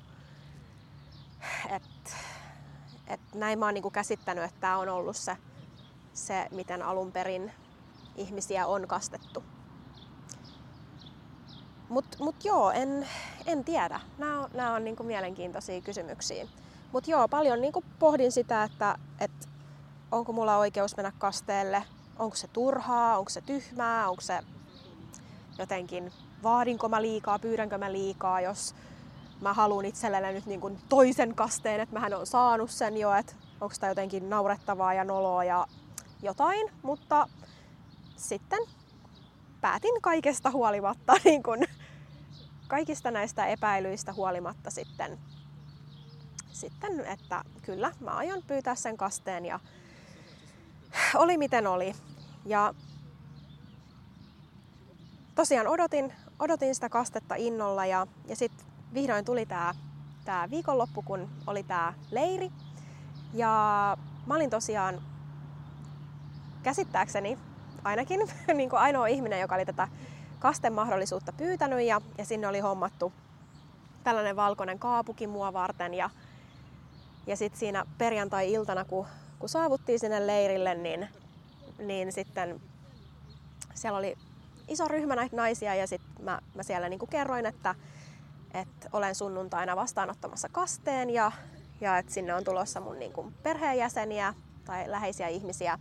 Et, 1.70 1.84
et 3.08 3.20
näin 3.34 3.60
mä 3.60 3.66
oon 3.66 3.74
niin 3.74 3.82
kuin 3.82 3.92
käsittänyt, 3.92 4.44
että 4.44 4.60
tämä 4.60 4.78
on 4.78 4.90
ollut 4.90 5.18
se, 5.18 5.38
se, 6.14 6.48
miten 6.52 6.82
alun 6.82 7.12
perin 7.12 7.52
ihmisiä 8.16 8.68
on 8.68 8.88
kastettu. 8.88 9.44
Mutta 11.90 12.18
mut 12.24 12.46
joo, 12.46 12.72
en, 12.72 13.08
en 13.46 13.64
tiedä. 13.64 14.00
Nämä 14.18 14.40
on, 14.40 14.50
nämä 14.54 14.74
on 14.74 14.84
niin 14.84 14.96
kuin 14.96 15.08
mielenkiintoisia 15.08 15.82
kysymyksiä. 15.82 16.48
Mutta 16.92 17.12
joo, 17.12 17.28
paljon 17.28 17.62
niin 17.62 17.74
kuin 17.74 17.86
pohdin 18.00 18.32
sitä, 18.32 18.64
että, 18.64 18.98
että 19.20 19.49
onko 20.12 20.34
mulla 20.34 20.58
oikeus 20.58 20.98
mennä 20.98 21.12
kasteelle, 21.18 21.84
onko 22.20 22.36
se 22.36 22.48
turhaa, 22.48 23.18
onko 23.18 23.30
se 23.30 23.42
tyhmää, 23.42 24.10
onko 24.10 24.22
se 24.22 24.40
jotenkin, 25.60 26.12
vaadinko 26.44 26.90
mä 26.90 27.02
liikaa, 27.02 27.40
pyydänkö 27.40 27.78
mä 27.78 27.92
liikaa, 27.92 28.42
jos 28.42 28.76
mä 29.42 29.54
haluan 29.54 29.86
itselleni 29.86 30.34
nyt 30.34 30.46
niin 30.46 30.62
kuin 30.62 30.80
toisen 30.90 31.36
kasteen, 31.36 31.80
että 31.80 31.94
mähän 31.94 32.14
on 32.14 32.28
saanut 32.28 32.72
sen 32.72 32.98
jo, 32.98 33.14
että 33.14 33.34
onko 33.62 33.74
sitä 33.74 33.88
jotenkin 33.88 34.30
naurettavaa 34.30 34.94
ja 34.94 35.04
noloa 35.04 35.44
ja 35.44 35.68
jotain, 36.22 36.72
mutta 36.82 37.28
sitten 38.16 38.60
päätin 39.62 40.02
kaikesta 40.02 40.52
huolimatta, 40.52 41.14
niin 41.26 41.44
kuin, 41.44 41.68
kaikista 42.68 43.12
näistä 43.12 43.48
epäilyistä 43.48 44.14
huolimatta 44.14 44.72
sitten, 44.72 45.20
sitten, 46.52 47.06
että 47.06 47.44
kyllä 47.62 47.92
mä 48.00 48.12
aion 48.12 48.44
pyytää 48.48 48.76
sen 48.76 48.98
kasteen 48.98 49.46
ja 49.46 49.60
oli 51.16 51.38
miten 51.38 51.68
oli. 51.68 51.94
Ja 52.46 52.74
tosiaan 55.36 55.68
odotin, 55.68 56.14
odotin 56.40 56.76
sitä 56.76 56.90
kastetta 56.90 57.36
innolla 57.36 57.86
ja, 57.86 58.08
ja 58.28 58.36
sitten 58.36 58.66
vihdoin 58.94 59.26
tuli 59.26 59.46
tämä 59.46 59.74
tää 60.26 60.50
viikonloppu, 60.50 61.02
kun 61.02 61.30
oli 61.48 61.64
tämä 61.64 61.94
leiri. 62.12 62.52
Ja 63.34 63.98
mä 64.26 64.36
olin 64.36 64.50
tosiaan 64.50 65.02
käsittääkseni 66.64 67.38
ainakin 67.84 68.20
niin 68.54 68.70
kuin 68.70 68.80
ainoa 68.80 69.08
ihminen, 69.08 69.40
joka 69.40 69.56
oli 69.56 69.66
tätä 69.66 69.88
kasten 70.40 70.74
mahdollisuutta 70.74 71.34
pyytänyt 71.34 71.82
ja, 71.82 72.02
ja 72.18 72.26
sinne 72.26 72.48
oli 72.48 72.60
hommattu 72.60 73.14
tällainen 74.04 74.36
valkoinen 74.36 74.80
kaapuki 74.80 75.28
mua 75.28 75.54
varten 75.54 75.94
ja, 75.94 76.10
ja 77.28 77.36
sitten 77.36 77.60
siinä 77.60 77.86
perjantai-iltana, 77.98 78.86
kun 78.86 79.06
kun 79.40 79.50
saavuttiin 79.50 80.00
sinne 80.00 80.28
leirille, 80.28 80.76
niin, 80.76 81.10
niin 81.80 82.12
sitten 82.12 82.62
siellä 83.74 84.00
oli 84.00 84.18
iso 84.68 84.88
ryhmä 84.88 85.16
näitä 85.16 85.36
naisia 85.36 85.76
ja 85.76 85.88
sitten 85.88 86.26
mä, 86.26 86.40
mä 86.56 86.64
siellä 86.64 86.90
niin 86.90 87.00
kuin 87.00 87.10
kerroin, 87.10 87.46
että, 87.46 87.76
että 88.54 88.90
olen 88.94 89.16
sunnuntaina 89.16 89.76
vastaanottamassa 89.76 90.50
kasteen 90.50 91.10
ja, 91.10 91.32
ja 91.82 91.98
että 91.98 92.14
sinne 92.14 92.34
on 92.34 92.44
tulossa 92.44 92.80
mun 92.80 93.00
niin 93.00 93.14
kuin 93.14 93.34
perheenjäseniä 93.44 94.34
tai 94.66 94.92
läheisiä 94.92 95.28
ihmisiä. 95.28 95.80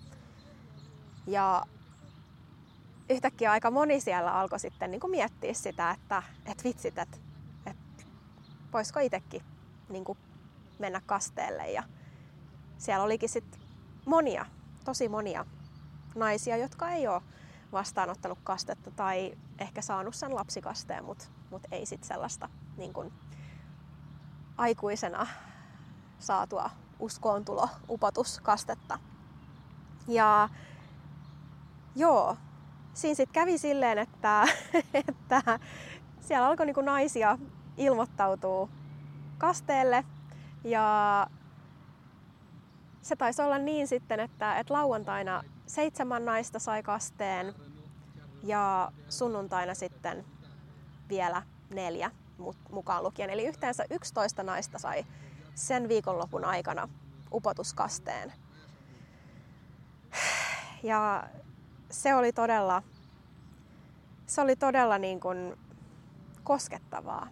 Ja 1.27 1.63
yhtäkkiä 3.11 3.51
aika 3.51 3.71
moni 3.71 4.01
siellä 4.01 4.33
alkoi 4.33 4.61
sitten 4.61 4.91
niin 4.91 5.01
kuin 5.01 5.11
miettiä 5.11 5.55
sitä, 5.55 5.91
että, 5.91 6.23
että 6.47 6.65
vitsit, 6.65 6.99
että, 6.99 7.17
että 7.67 8.05
voisiko 8.73 9.01
itsekin 9.01 9.43
niin 9.89 10.05
kuin 10.05 10.19
mennä 10.79 11.01
kasteelle. 11.07 11.71
Ja, 11.71 11.83
siellä 12.79 13.05
olikin 13.05 13.29
sitten 13.29 13.61
monia, 14.07 14.47
tosi 14.85 15.09
monia 15.09 15.47
naisia, 16.15 16.57
jotka 16.57 16.91
ei 16.91 17.09
ole 17.09 17.23
vastaanottanut 17.73 18.39
kastetta 18.45 18.91
tai 18.91 19.33
ehkä 19.59 19.83
saanut 19.83 20.15
sen 20.15 20.35
lapsikasteen, 20.35 21.05
mutta 21.05 21.25
mut 21.51 21.63
ei 21.71 21.87
sitten 21.87 22.09
sellaista 22.09 22.49
niin 22.77 22.93
kun, 22.93 23.13
aikuisena 24.59 25.27
saatua 26.19 26.71
uskoontulo, 26.99 27.69
upotuskastetta. 27.89 28.99
Ja 30.09 30.49
joo, 31.97 32.37
siinä 32.95 33.15
sitten 33.15 33.35
kävi 33.35 33.59
silleen, 33.59 33.99
että, 33.99 34.47
että 35.09 35.59
siellä 36.21 36.47
alkoi 36.47 36.67
niinku 36.67 36.81
naisia 36.81 37.39
ilmoittautua 37.77 38.69
kasteelle 39.39 40.05
ja 40.65 41.27
se 43.09 43.17
taisi 43.17 43.43
olla 43.43 43.59
niin 43.59 43.89
sitten, 43.89 44.21
että, 44.21 44.59
että 44.59 44.75
lauantaina 44.75 45.43
seitsemän 45.67 46.25
naista 46.25 46.59
sai 46.59 46.83
kasteen 46.83 47.55
ja 48.43 48.93
sunnuntaina 49.09 49.75
sitten 49.75 50.25
vielä 51.09 51.43
neljä 51.71 52.11
mukaan 52.71 53.03
lukien. 53.03 53.31
Eli 53.31 53.47
yhteensä 53.47 53.85
11 53.91 54.43
naista 54.43 54.79
sai 54.79 55.07
sen 55.55 55.89
viikonlopun 55.89 56.45
aikana 56.45 56.89
upotuskasteen. 57.33 58.33
Ja 60.83 61.29
se 61.91 62.15
oli 62.15 62.33
todella, 62.33 62.83
se 64.27 64.41
oli 64.41 64.57
todella 64.57 64.99
niin 64.99 65.21
kuin 65.21 65.59
koskettavaa. 66.45 67.29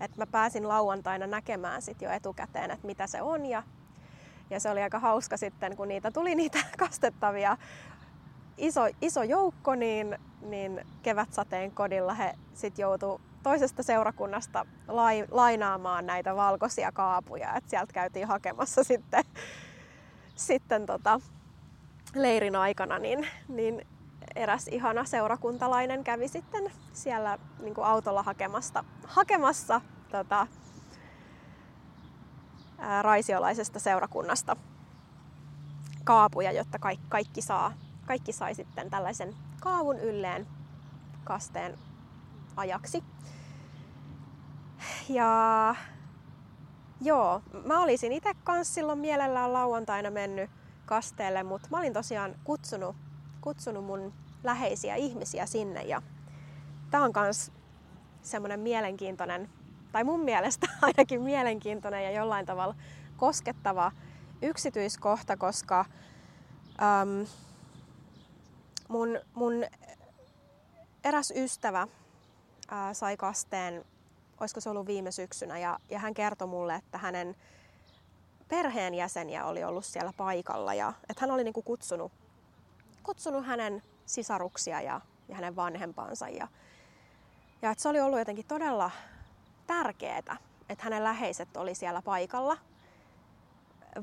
Että 0.00 0.16
mä 0.16 0.26
pääsin 0.26 0.68
lauantaina 0.68 1.26
näkemään 1.26 1.82
sit 1.82 2.02
jo 2.02 2.10
etukäteen, 2.10 2.70
että 2.70 2.86
mitä 2.86 3.06
se 3.06 3.22
on. 3.22 3.46
Ja, 3.46 3.62
ja 4.50 4.60
se 4.60 4.70
oli 4.70 4.82
aika 4.82 4.98
hauska 4.98 5.36
sitten, 5.36 5.76
kun 5.76 5.88
niitä 5.88 6.10
tuli 6.10 6.34
niitä 6.34 6.58
kastettavia 6.78 7.56
iso, 8.58 8.80
iso 9.00 9.22
joukko, 9.22 9.74
niin, 9.74 10.18
niin 10.40 10.86
kevätsateen 11.02 11.70
kodilla 11.70 12.14
he 12.14 12.34
sitten 12.54 12.82
joutu 12.82 13.20
toisesta 13.42 13.82
seurakunnasta 13.82 14.66
lai, 14.88 15.24
lainaamaan 15.30 16.06
näitä 16.06 16.36
valkoisia 16.36 16.92
kaapuja. 16.92 17.54
Et 17.54 17.68
sieltä 17.68 17.92
käytiin 17.92 18.28
hakemassa 18.28 18.84
sitten, 18.94 19.24
sitten 20.34 20.86
tota, 20.86 21.20
leirin 22.14 22.56
aikana, 22.56 22.98
niin, 22.98 23.26
niin 23.48 23.86
eräs 24.34 24.68
ihana 24.68 25.04
seurakuntalainen 25.04 26.04
kävi 26.04 26.28
sitten 26.28 26.72
siellä 26.92 27.38
niin 27.58 27.74
autolla 27.82 28.22
hakemasta, 28.22 28.84
hakemassa 29.06 29.80
tota, 30.10 30.46
raisiolaisesta 33.02 33.78
seurakunnasta 33.78 34.56
kaapuja, 36.04 36.52
jotta 36.52 36.78
kaikki, 36.78 37.06
kaikki, 37.08 37.42
saa, 37.42 37.72
kaikki 38.06 38.32
sai 38.32 38.54
sitten 38.54 38.90
tällaisen 38.90 39.34
kaavun 39.60 39.98
ylleen 39.98 40.46
kasteen 41.24 41.78
ajaksi. 42.56 43.04
Ja 45.08 45.74
joo, 47.00 47.42
mä 47.64 47.82
olisin 47.82 48.12
itse 48.12 48.32
kanssa 48.44 48.74
silloin 48.74 48.98
mielellään 48.98 49.52
lauantaina 49.52 50.10
mennyt 50.10 50.50
kasteelle, 50.86 51.42
mutta 51.42 51.68
mä 51.70 51.78
olin 51.78 51.92
tosiaan 51.92 52.34
kutsunut, 52.44 52.96
kutsunut 53.40 53.84
mun 53.84 54.12
läheisiä 54.44 54.94
ihmisiä 54.94 55.46
sinne 55.46 55.82
ja 55.82 56.02
tää 56.90 57.02
on 57.02 57.12
kans 57.12 57.52
semmonen 58.22 58.60
mielenkiintoinen, 58.60 59.50
tai 59.94 60.04
mun 60.04 60.20
mielestä 60.20 60.66
ainakin 60.82 61.22
mielenkiintoinen 61.22 62.04
ja 62.04 62.10
jollain 62.10 62.46
tavalla 62.46 62.74
koskettava 63.16 63.92
yksityiskohta, 64.42 65.36
koska 65.36 65.84
äm, 67.00 67.26
mun, 68.88 69.20
mun 69.34 69.52
eräs 71.04 71.32
ystävä 71.36 71.88
ää, 72.68 72.94
sai 72.94 73.16
kasteen, 73.16 73.84
olisiko 74.40 74.60
se 74.60 74.70
ollut 74.70 74.86
viime 74.86 75.10
syksynä, 75.10 75.58
ja, 75.58 75.78
ja 75.90 75.98
hän 75.98 76.14
kertoi 76.14 76.48
mulle, 76.48 76.74
että 76.74 76.98
hänen 76.98 77.36
perheenjäseniä 78.48 79.44
oli 79.44 79.64
ollut 79.64 79.84
siellä 79.84 80.12
paikalla 80.16 80.74
ja 80.74 80.92
että 81.08 81.20
hän 81.20 81.30
oli 81.30 81.44
niinku 81.44 81.62
kutsunut, 81.62 82.12
kutsunut 83.02 83.46
hänen 83.46 83.82
sisaruksia 84.06 84.80
ja, 84.80 85.00
ja 85.28 85.34
hänen 85.34 85.56
vanhempansa. 85.56 86.28
Ja, 86.28 86.48
ja 87.62 87.70
että 87.70 87.82
se 87.82 87.88
oli 87.88 88.00
ollut 88.00 88.18
jotenkin 88.18 88.46
todella 88.46 88.90
tärkeää, 89.66 90.18
että 90.68 90.84
hänen 90.84 91.04
läheiset 91.04 91.56
oli 91.56 91.74
siellä 91.74 92.02
paikalla, 92.02 92.56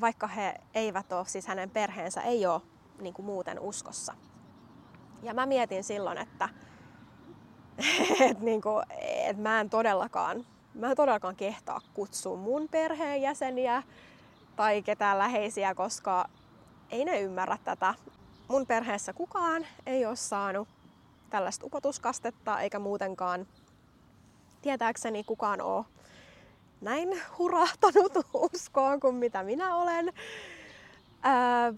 vaikka 0.02 0.28
he 0.28 0.56
eivät 0.74 1.12
ole, 1.12 1.26
siis 1.26 1.48
hänen 1.48 1.70
perheensä 1.70 2.22
ei 2.22 2.46
ole 2.46 2.62
niin 3.02 3.14
kuin 3.14 3.26
muuten 3.26 3.60
uskossa. 3.60 4.14
Ja 5.24 5.34
mä 5.34 5.46
mietin 5.46 5.84
silloin, 5.84 6.18
että 6.18 6.50
et 8.30 8.40
niin 8.40 8.62
kuin, 8.62 8.86
et 9.26 9.38
mä 9.38 9.60
en 9.60 9.70
todellakaan, 9.70 10.46
mä 10.74 10.90
en 10.90 10.96
todellakaan 10.96 11.36
kehtaa 11.36 11.82
kutsua 11.94 12.38
mun 12.38 12.68
perheenjäseniä 12.72 13.84
tai 14.56 14.82
ketään 14.82 15.18
läheisiä, 15.18 15.76
koska 15.76 16.30
ei 16.90 17.06
ne 17.06 17.22
ymmärrä 17.22 17.58
tätä. 17.64 17.94
Mun 18.48 18.68
perheessä 18.68 19.14
kukaan 19.14 19.66
ei 19.86 20.06
ole 20.06 20.16
saanut 20.16 20.68
tällaista 21.30 21.66
upotuskastetta 21.66 22.60
eikä 22.60 22.80
muutenkaan 22.80 23.48
tietääkseni 24.62 25.24
kukaan 25.24 25.62
ole 25.62 25.86
näin 26.82 27.22
hurahtanut 27.38 28.12
uskoon 28.54 29.00
kuin 29.00 29.16
mitä 29.16 29.44
minä 29.44 29.76
olen. 29.76 30.14
Ää, 31.22 31.74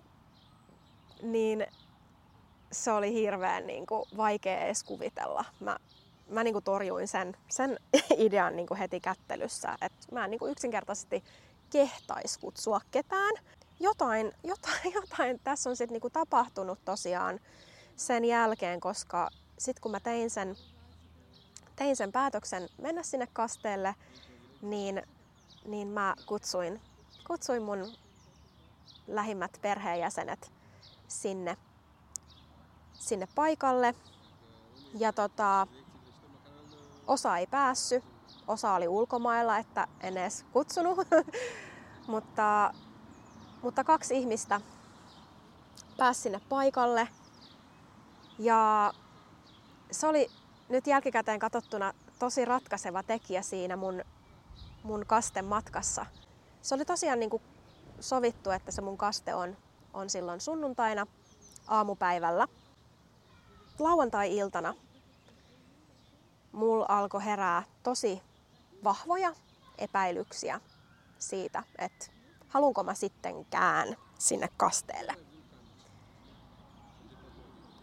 niin 1.21 1.67
se 2.71 2.91
oli 2.91 3.13
hirveän 3.13 3.67
niin 3.67 3.85
kuin, 3.85 4.03
vaikea 4.17 4.59
edes 4.59 4.83
kuvitella. 4.83 5.45
Mä, 5.59 5.77
mä 6.29 6.43
niin 6.43 6.53
kuin, 6.53 6.63
torjuin 6.63 7.07
sen, 7.07 7.37
sen 7.49 7.79
idean 8.17 8.55
niin 8.55 8.67
kuin, 8.67 8.77
heti 8.77 8.99
kättelyssä. 8.99 9.77
Et 9.81 9.93
mä 10.11 10.27
niin 10.27 10.39
kuin, 10.39 10.51
yksinkertaisesti 10.51 11.23
kehtais 11.69 12.37
kutsua 12.37 12.81
ketään. 12.91 13.33
Jotain, 13.79 14.31
jotain, 14.43 14.93
jotain 15.01 15.39
tässä 15.43 15.69
on 15.69 15.75
sitten 15.75 15.93
niinku 15.93 16.09
tapahtunut 16.09 16.79
tosiaan 16.85 17.39
sen 17.95 18.25
jälkeen, 18.25 18.79
koska 18.79 19.29
sitten 19.57 19.81
kun 19.81 19.91
mä 19.91 19.99
tein 19.99 20.29
sen, 20.29 20.55
tein 21.75 21.95
sen 21.95 22.11
päätöksen 22.11 22.69
mennä 22.77 23.03
sinne 23.03 23.27
kasteelle, 23.33 23.95
niin, 24.61 25.03
niin 25.65 25.87
mä 25.87 26.15
kutsuin, 26.25 26.81
kutsuin 27.27 27.63
mun 27.63 27.93
lähimmät 29.07 29.59
perheenjäsenet 29.61 30.51
sinne, 31.07 31.57
sinne 32.93 33.27
paikalle. 33.35 33.95
Ja 34.93 35.13
tota, 35.13 35.67
osa 37.07 37.37
ei 37.37 37.47
päässyt, 37.47 38.03
osa 38.47 38.73
oli 38.73 38.87
ulkomailla, 38.87 39.57
että 39.57 39.87
en 40.01 40.17
edes 40.17 40.45
kutsunut. 40.53 40.97
mutta, 42.07 42.73
mutta 43.61 43.83
kaksi 43.83 44.17
ihmistä 44.17 44.61
pääsi 45.97 46.21
sinne 46.21 46.41
paikalle. 46.49 47.07
Ja 48.39 48.93
se 49.91 50.07
oli 50.07 50.31
nyt 50.73 50.87
jälkikäteen 50.87 51.39
katsottuna 51.39 51.93
tosi 52.19 52.45
ratkaiseva 52.45 53.03
tekijä 53.03 53.41
siinä 53.41 53.75
mun, 53.75 54.01
mun 54.83 55.05
kasten 55.07 55.45
matkassa. 55.45 56.05
Se 56.61 56.75
oli 56.75 56.85
tosiaan 56.85 57.19
niin 57.19 57.29
kuin 57.29 57.43
sovittu, 57.99 58.49
että 58.49 58.71
se 58.71 58.81
mun 58.81 58.97
kaste 58.97 59.35
on, 59.35 59.57
on 59.93 60.09
silloin 60.09 60.41
sunnuntaina 60.41 61.07
aamupäivällä. 61.67 62.47
Lauantai-iltana 63.79 64.73
mulla 66.51 66.85
alkoi 66.89 67.25
herää 67.25 67.63
tosi 67.83 68.21
vahvoja 68.83 69.33
epäilyksiä 69.77 70.61
siitä, 71.19 71.63
että 71.77 72.05
haluanko 72.47 72.83
mä 72.83 72.93
sittenkään 72.93 73.95
sinne 74.19 74.49
kasteelle. 74.57 75.15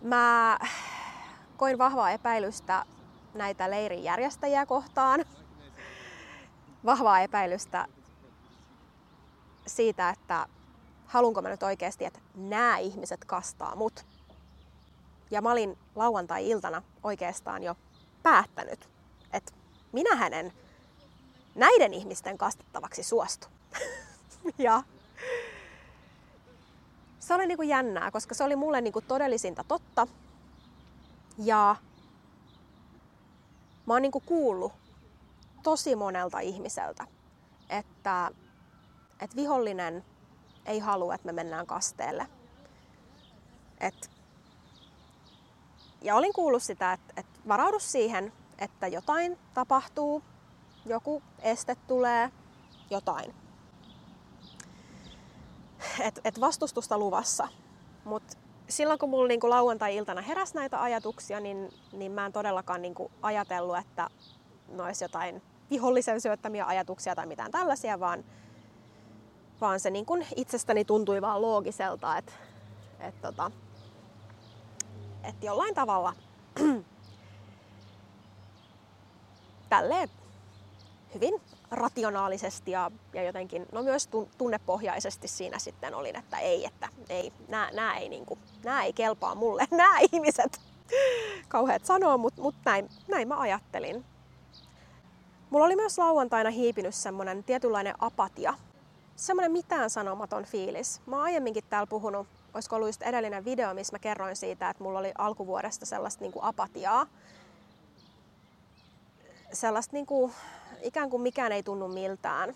Mä 0.03 0.59
koin 1.61 1.79
vahvaa 1.79 2.11
epäilystä 2.11 2.85
näitä 3.35 3.71
leirin 3.71 4.05
järjestäjiä 4.05 4.67
kohtaan. 4.67 5.25
Vahvaa 6.85 7.21
epäilystä 7.21 7.87
siitä, 9.67 10.11
että 10.11 10.47
haluanko 11.07 11.43
mä 11.43 11.49
nyt 11.49 11.63
oikeasti, 11.63 12.05
että 12.05 12.19
nämä 12.35 12.79
ihmiset 12.79 13.25
kastaa 13.25 13.77
mut. 13.77 14.07
Ja 15.31 15.43
mä 15.43 15.53
olin 15.53 15.79
lauantai-iltana 15.97 16.83
oikeastaan 17.03 17.63
jo 17.63 17.75
päättänyt, 18.23 18.89
että 19.33 19.53
minä 19.93 20.17
hänen 20.17 20.53
näiden 21.55 21.95
ihmisten 21.95 22.39
kastettavaksi 22.39 23.03
suostu. 23.03 23.47
ja 24.59 24.83
se 27.19 27.35
oli 27.35 27.47
niinku 27.47 27.63
jännää, 27.63 28.11
koska 28.11 28.35
se 28.35 28.45
oli 28.45 28.57
mulle 28.57 28.81
niinku 28.81 29.01
todellisinta 29.01 29.65
totta. 29.69 30.07
Ja 31.45 31.77
mä 33.87 33.95
oon 33.95 34.03
niinku 34.03 34.21
kuullut 34.21 34.73
tosi 35.63 35.97
monelta 35.97 36.41
ihmiseltä, 36.41 37.07
että, 37.69 38.31
että 39.21 39.37
vihollinen 39.37 40.05
ei 40.67 40.79
halua, 40.79 41.15
että 41.15 41.27
me 41.27 41.33
mennään 41.33 41.67
kasteelle. 41.67 42.27
Et, 43.81 44.11
ja 46.03 46.17
olin 46.17 46.33
kuullut 46.33 46.63
sitä, 46.63 46.93
että, 46.93 47.13
että 47.17 47.41
varaudu 47.49 47.79
siihen, 47.79 48.33
että 48.59 48.87
jotain 48.87 49.39
tapahtuu, 49.55 50.23
joku 50.87 51.23
este 51.43 51.75
tulee, 51.75 52.31
jotain. 52.91 53.35
Et, 56.01 56.21
et 56.25 56.41
vastustusta 56.41 56.99
luvassa. 56.99 57.49
Mutta 58.05 58.37
silloin 58.71 58.99
kun 58.99 59.11
mulla 59.11 59.29
niinku 59.29 59.51
lauantai-iltana 59.51 60.21
heräsi 60.21 60.55
näitä 60.55 60.83
ajatuksia, 60.83 61.41
niin, 61.41 61.69
niin 61.93 62.13
mä 62.13 62.27
en 62.27 62.33
todellakaan 62.33 62.83
niinku 62.83 63.11
ajatellut, 63.23 63.79
että 63.79 64.09
ne 64.69 64.83
olisi 64.83 65.05
jotain 65.05 65.43
vihollisen 65.71 66.21
syöttämiä 66.21 66.67
ajatuksia 66.67 67.15
tai 67.15 67.27
mitään 67.27 67.51
tällaisia, 67.51 68.01
vaan, 68.01 68.25
vaan 69.61 69.81
se 69.81 69.91
niinku 69.91 70.19
itsestäni 70.37 70.85
tuntui 70.85 71.23
vaan 71.23 71.43
loogiselta, 71.43 72.17
että 72.17 72.33
et 73.01 73.21
tota, 73.21 73.51
et 75.25 75.45
jollain 75.45 75.75
tavalla 75.75 76.13
tälleen 79.69 80.09
hyvin 81.15 81.41
rationaalisesti 81.71 82.71
ja, 82.71 82.91
ja 83.15 83.23
jotenkin, 83.23 83.67
no 83.73 83.83
myös 83.83 84.09
tunnepohjaisesti 84.39 85.29
siinä 85.29 85.59
sitten 85.59 85.95
olin, 85.95 86.17
että 86.17 86.39
ei, 86.39 86.65
että 86.65 86.89
ei, 87.09 87.33
nämä, 87.49 87.97
ei, 87.97 88.09
niin 88.09 88.27
kuin, 88.27 88.41
nämä 88.65 88.85
ei 88.85 88.93
kelpaa 88.93 89.35
mulle, 89.35 89.67
nämä 89.71 89.99
ihmiset. 90.13 90.61
Kauheat 91.49 91.85
sanoa, 91.85 92.17
mutta 92.19 92.43
mut 92.43 92.55
näin, 92.65 92.89
näin 93.09 93.29
mä 93.29 93.41
ajattelin. 93.41 94.05
Mulla 95.51 95.65
oli 95.65 95.77
myös 95.77 95.99
lauantaina 95.99 96.51
hiipinyt 96.51 96.95
semmonen 96.95 97.45
tietynlainen 97.45 97.95
apatia. 97.99 98.55
Semmoinen 99.17 99.53
mitään 99.53 99.91
sanomaton 99.91 100.45
fiilis. 100.45 101.01
Mä 101.07 101.17
oon 101.17 101.25
aiemminkin 101.25 101.65
täällä 101.71 101.87
puhunut, 101.87 102.27
olisiko 102.55 102.77
ollut 102.77 102.89
just 102.89 103.03
edellinen 103.03 103.45
video, 103.45 103.75
missä 103.75 103.95
mä 103.95 103.99
kerroin 103.99 104.37
siitä, 104.37 104.71
että 104.71 104.85
mulla 104.85 104.99
oli 104.99 105.13
alkuvuodesta 105.19 105.87
sellaista 105.87 106.25
niin 106.25 106.33
kuin 106.33 106.45
apatiaa. 106.45 107.07
Sellaista 109.53 109.97
niin 109.97 110.07
kuin, 110.07 110.33
ikään 110.83 111.11
kuin 111.11 111.23
mikään 111.23 111.53
ei 111.53 111.63
tunnu 111.63 111.89
miltään. 111.89 112.55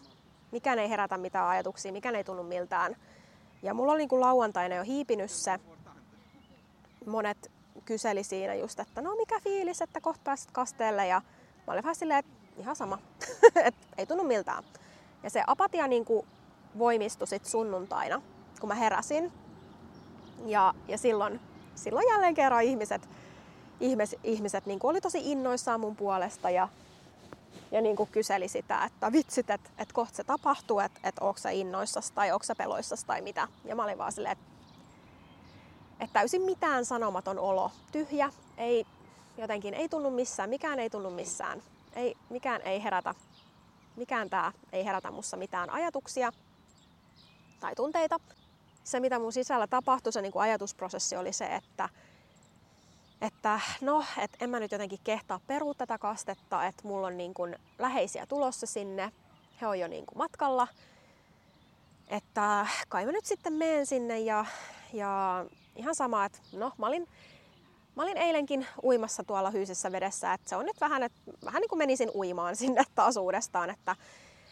Mikään 0.53 0.79
ei 0.79 0.91
herätä 0.91 1.19
mitään 1.19 1.49
ajatuksia, 1.49 1.93
mikään 1.93 2.15
ei 2.15 2.25
tunnu 2.25 2.43
miltään. 2.43 2.97
Ja 3.63 3.75
mulla 3.75 3.93
oli 3.93 3.99
niin 3.99 4.09
kuin 4.09 4.21
lauantaina 4.21 4.75
jo 4.75 4.83
hiipinyt 4.83 5.31
se. 5.31 5.59
Monet 7.07 7.51
kyseli 7.85 8.25
siinä 8.25 8.55
just, 8.55 8.81
että 8.81 9.01
no 9.01 9.15
mikä 9.17 9.41
fiilis, 9.41 9.83
että 9.83 10.01
kohta 10.01 10.21
pääset 10.25 10.51
kasteelle. 10.51 11.07
Ja 11.07 11.23
mä 11.67 11.73
olin 11.73 11.83
vähän 11.83 11.95
silleen, 11.95 12.19
että 12.19 12.33
ihan 12.57 12.77
sama. 12.77 12.99
Et 13.65 13.75
ei 13.99 14.07
tunnu 14.07 14.25
miltään. 14.25 14.65
Ja 15.23 15.31
se 15.31 15.43
apatia 15.47 15.89
niin 15.89 16.05
kuin 16.05 16.27
voimistui 16.79 17.27
sit 17.27 17.47
sunnuntaina, 17.47 18.23
kun 18.61 18.69
mä 18.69 18.75
heräsin. 18.75 19.33
Ja, 20.47 20.75
ja 20.89 20.99
silloin, 20.99 21.41
silloin 21.75 22.09
jälleen 22.09 22.35
kerran 22.35 22.63
ihmiset, 22.63 23.09
ihmiset, 23.81 24.21
ihmiset 24.25 24.67
niin 24.67 24.79
kuin 24.79 24.91
oli 24.91 25.01
tosi 25.01 25.33
innoissaan 25.33 25.81
mun 25.81 25.97
puolesta 25.97 26.51
ja, 26.51 26.69
ja 27.71 27.81
niin 27.81 27.97
kuin 27.97 28.09
kyseli 28.13 28.49
sitä, 28.49 28.85
että 28.85 29.13
vitsit, 29.13 29.51
että, 29.51 29.71
että 29.79 29.95
kohta 29.95 30.17
se 30.17 30.25
tapahtuu, 30.25 30.81
että, 30.81 31.01
että 31.05 31.25
onko 31.25 31.39
sä 31.39 31.51
innoissas 31.51 32.11
tai 32.11 32.33
onko 32.33 32.45
sä 32.45 32.55
peloissas 32.55 33.05
tai 33.05 33.21
mitä. 33.21 33.49
Ja 33.65 33.77
mä 33.77 33.85
olin 33.85 33.99
vaan 33.99 34.13
silleen, 34.13 34.33
että, 34.33 34.45
että 36.01 36.13
täysin 36.13 36.43
mitään 36.43 36.85
sanomaton 36.85 37.39
olo. 37.39 37.71
Tyhjä, 37.93 38.33
ei, 38.57 38.87
jotenkin 39.39 39.75
ei 39.75 39.89
tunnu 39.89 40.11
missään, 40.11 40.51
mikään 40.51 40.79
ei 40.79 40.91
tunnu 40.91 41.11
missään 41.11 41.63
ei, 41.95 42.17
mikään 42.31 42.63
ei 42.63 42.83
herätä, 42.83 43.15
mikään 43.97 44.31
tää 44.31 44.53
ei 44.73 44.85
herätä 44.85 45.11
mussa 45.11 45.37
mitään 45.37 45.71
ajatuksia 45.71 46.33
tai 47.61 47.75
tunteita. 47.75 48.21
Se, 48.85 49.01
mitä 49.01 49.19
mun 49.19 49.33
sisällä 49.33 49.67
tapahtui, 49.67 50.13
se 50.13 50.23
niin 50.23 50.33
kuin 50.33 50.43
ajatusprosessi 50.43 51.17
oli 51.17 51.33
se, 51.33 51.47
että, 51.47 51.89
että 53.21 53.61
no, 53.81 54.05
et 54.19 54.37
en 54.41 54.51
mä 54.51 54.61
nyt 54.61 54.73
jotenkin 54.73 55.01
kehtaa 55.05 55.41
perua 55.47 55.75
tätä 55.75 55.99
kastetta, 55.99 56.67
että 56.67 56.89
mulla 56.89 57.07
on 57.07 57.17
niin 57.17 57.35
kuin 57.35 57.57
läheisiä 57.79 58.27
tulossa 58.27 58.67
sinne, 58.67 59.13
he 59.61 59.67
on 59.67 59.81
jo 59.81 59.89
niin 59.89 60.05
matkalla, 60.15 60.69
että 62.09 62.67
kai 62.89 63.07
mä 63.07 63.13
nyt 63.13 63.25
sitten 63.25 63.53
menen 63.53 63.87
sinne 63.87 64.21
ja, 64.21 64.45
ja 64.93 65.45
ihan 65.77 65.95
sama, 65.95 66.25
että 66.25 66.39
no 66.53 66.73
mä 66.79 66.87
olin 66.87 67.09
Mä 67.97 68.03
olin 68.03 68.17
eilenkin 68.17 68.67
uimassa 68.83 69.25
tuolla 69.25 69.51
hyysessä 69.51 69.93
vedessä, 69.93 70.33
että 70.33 70.49
se 70.49 70.57
on 70.57 70.67
nyt 70.67 70.81
vähän, 70.81 71.03
että 71.03 71.21
vähän 71.45 71.61
niin 71.61 71.69
kuin 71.69 71.79
menisin 71.79 72.11
uimaan 72.15 72.57
sinne 72.67 72.85
taas 72.95 73.17
uudestaan, 73.17 73.71
että, 73.71 73.97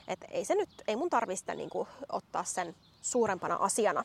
että 0.08 0.26
ei 0.30 0.44
se 0.44 0.54
nyt, 0.54 0.68
ei 0.88 0.96
mun 0.96 1.10
tarvista 1.10 1.54
niin 1.54 1.70
kuin 1.70 1.88
ottaa 2.08 2.44
sen 2.44 2.74
suurempana 3.02 3.56
asiana. 3.56 4.04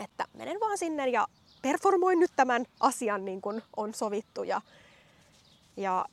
Että 0.00 0.24
menen 0.34 0.60
vaan 0.60 0.78
sinne 0.78 1.08
ja 1.08 1.26
performoin 1.62 2.20
nyt 2.20 2.30
tämän 2.36 2.66
asian 2.80 3.24
niin 3.24 3.40
kuin 3.40 3.62
on 3.76 3.94
sovittu 3.94 4.42
ja, 4.42 4.60
ja 5.76 6.06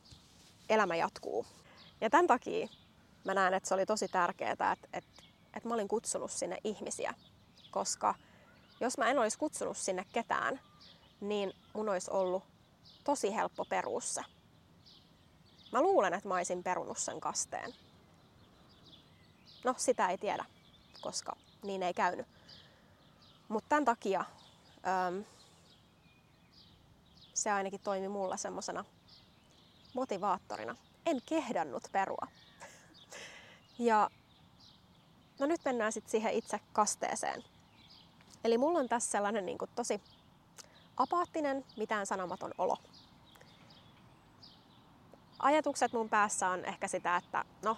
elämä 0.69 0.95
jatkuu. 0.95 1.45
Ja 2.01 2.09
tämän 2.09 2.27
takia 2.27 2.67
mä 3.25 3.33
näen, 3.33 3.53
että 3.53 3.69
se 3.69 3.73
oli 3.73 3.85
tosi 3.85 4.07
tärkeää, 4.07 4.51
että, 4.51 4.71
että, 4.93 5.23
että 5.53 5.69
mä 5.69 5.73
olin 5.73 5.87
kutsunut 5.87 6.31
sinne 6.31 6.57
ihmisiä, 6.63 7.13
koska 7.71 8.15
jos 8.81 8.97
mä 8.97 9.09
en 9.09 9.19
olisi 9.19 9.37
kutsunut 9.37 9.77
sinne 9.77 10.05
ketään, 10.11 10.59
niin 11.21 11.53
mun 11.73 11.89
olisi 11.89 12.11
ollut 12.11 12.43
tosi 13.03 13.35
helppo 13.35 13.65
peruussa. 13.65 14.23
Mä 15.71 15.81
luulen, 15.81 16.13
että 16.13 16.27
mä 16.27 16.35
olisin 16.35 16.63
perunut 16.63 16.97
sen 16.97 17.21
kasteen. 17.21 17.73
No, 19.63 19.75
sitä 19.77 20.09
ei 20.09 20.17
tiedä, 20.17 20.45
koska 21.01 21.35
niin 21.63 21.83
ei 21.83 21.93
käynyt. 21.93 22.27
Mutta 23.47 23.69
tämän 23.69 23.85
takia 23.85 24.25
öm, 25.07 25.25
se 27.33 27.51
ainakin 27.51 27.81
toimi 27.81 28.07
mulla 28.07 28.37
semmosena 28.37 28.85
motivaattorina. 29.93 30.75
En 31.05 31.21
kehdannut 31.25 31.83
perua. 31.91 32.27
Ja 33.79 34.09
no 35.39 35.45
nyt 35.45 35.61
mennään 35.65 35.91
sitten 35.91 36.11
siihen 36.11 36.33
itse 36.33 36.59
kasteeseen. 36.73 37.43
Eli 38.43 38.57
mulla 38.57 38.79
on 38.79 38.89
tässä 38.89 39.11
sellainen 39.11 39.45
niin 39.45 39.57
kuin 39.57 39.71
tosi 39.75 40.01
apaattinen, 40.97 41.65
mitään 41.77 42.05
sanomaton 42.05 42.51
olo. 42.57 42.77
Ajatukset 45.39 45.93
mun 45.93 46.09
päässä 46.09 46.49
on 46.49 46.65
ehkä 46.65 46.87
sitä, 46.87 47.15
että 47.15 47.45
no, 47.65 47.77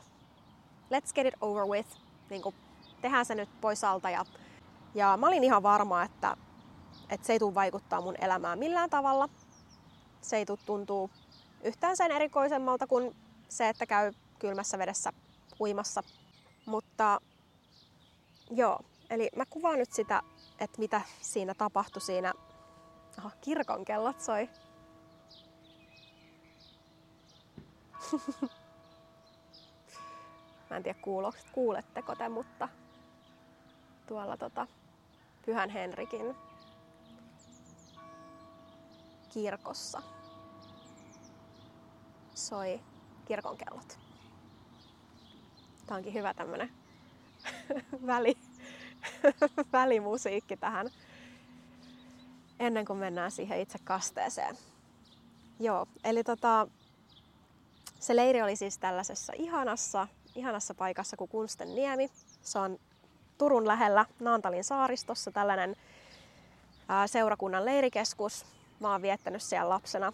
let's 0.84 1.14
get 1.14 1.28
it 1.28 1.34
over 1.42 1.66
with. 1.66 1.90
Niin 2.30 2.42
kuin, 2.42 2.56
tehdään 3.02 3.26
se 3.26 3.36
nyt 3.36 3.62
pois 3.62 3.84
alta. 3.84 4.10
Ja, 4.10 4.26
ja 4.96 5.18
mä 5.18 5.28
olin 5.28 5.44
ihan 5.44 5.64
varma, 5.64 6.04
että, 6.04 6.38
että 7.10 7.28
se 7.28 7.34
ei 7.34 7.40
tule 7.40 7.56
vaikuttaa 7.56 8.02
mun 8.02 8.16
elämään 8.22 8.60
millään 8.60 8.90
tavalla. 8.90 9.30
Se 10.22 10.38
ei 10.38 10.46
tule 10.46 10.60
tuntuu 10.66 11.10
yhtään 11.64 11.98
sen 11.98 12.12
erikoisemmalta 12.12 12.88
kuin 12.88 13.16
se, 13.50 13.70
että 13.70 13.86
käy 13.86 14.14
kylmässä 14.40 14.78
vedessä 14.78 15.14
uimassa. 15.60 16.04
Mutta 16.66 17.22
joo, 18.52 18.80
eli 19.10 19.30
mä 19.36 19.46
kuvaan 19.46 19.80
nyt 19.80 19.94
sitä, 19.94 20.22
että 20.60 20.80
mitä 20.80 21.02
siinä 21.22 21.54
tapahtui 21.54 22.02
siinä 22.02 22.34
Oho, 23.20 23.30
kirkon 23.42 23.86
kellot 23.86 24.22
soi. 24.22 24.50
Mä 30.70 30.78
en 30.78 30.84
tiedä 30.84 31.00
kuuletteko 31.52 32.16
te, 32.16 32.30
mutta 32.30 32.70
tuolla 34.08 34.38
tota, 34.38 34.68
Pyhän 35.46 35.70
Henrikin 35.70 36.36
kirkossa 39.30 40.02
soi 42.34 42.82
kirkonkellot. 43.26 44.00
Tää 45.86 45.98
onkin 45.98 46.14
hyvä 46.14 46.34
tämmönen 46.34 46.72
väli, 48.08 48.38
välimusiikki 49.74 50.58
tähän 50.58 50.90
ennen 52.60 52.86
kuin 52.86 53.00
mennään 53.00 53.32
siihen 53.32 53.60
itse 53.60 53.80
kasteeseen. 53.84 54.58
Joo, 55.60 55.88
eli 56.04 56.24
tota, 56.24 56.68
se 58.00 58.16
leiri 58.16 58.42
oli 58.42 58.56
siis 58.56 58.78
tällaisessa 58.78 59.34
ihanassa, 59.36 60.08
ihanassa 60.36 60.74
paikassa 60.74 61.18
kuin 61.18 61.30
Kunsten 61.30 61.76
niemi. 61.76 62.10
Se 62.42 62.60
on 62.60 62.80
Turun 63.38 63.68
lähellä 63.68 64.06
Naantalin 64.20 64.64
saaristossa 64.64 65.32
tällainen 65.32 65.76
ää, 66.88 67.08
seurakunnan 67.08 67.66
leirikeskus. 67.66 68.46
Mä 68.80 68.92
oon 68.92 69.02
viettänyt 69.02 69.42
siellä 69.42 69.70
lapsena 69.70 70.14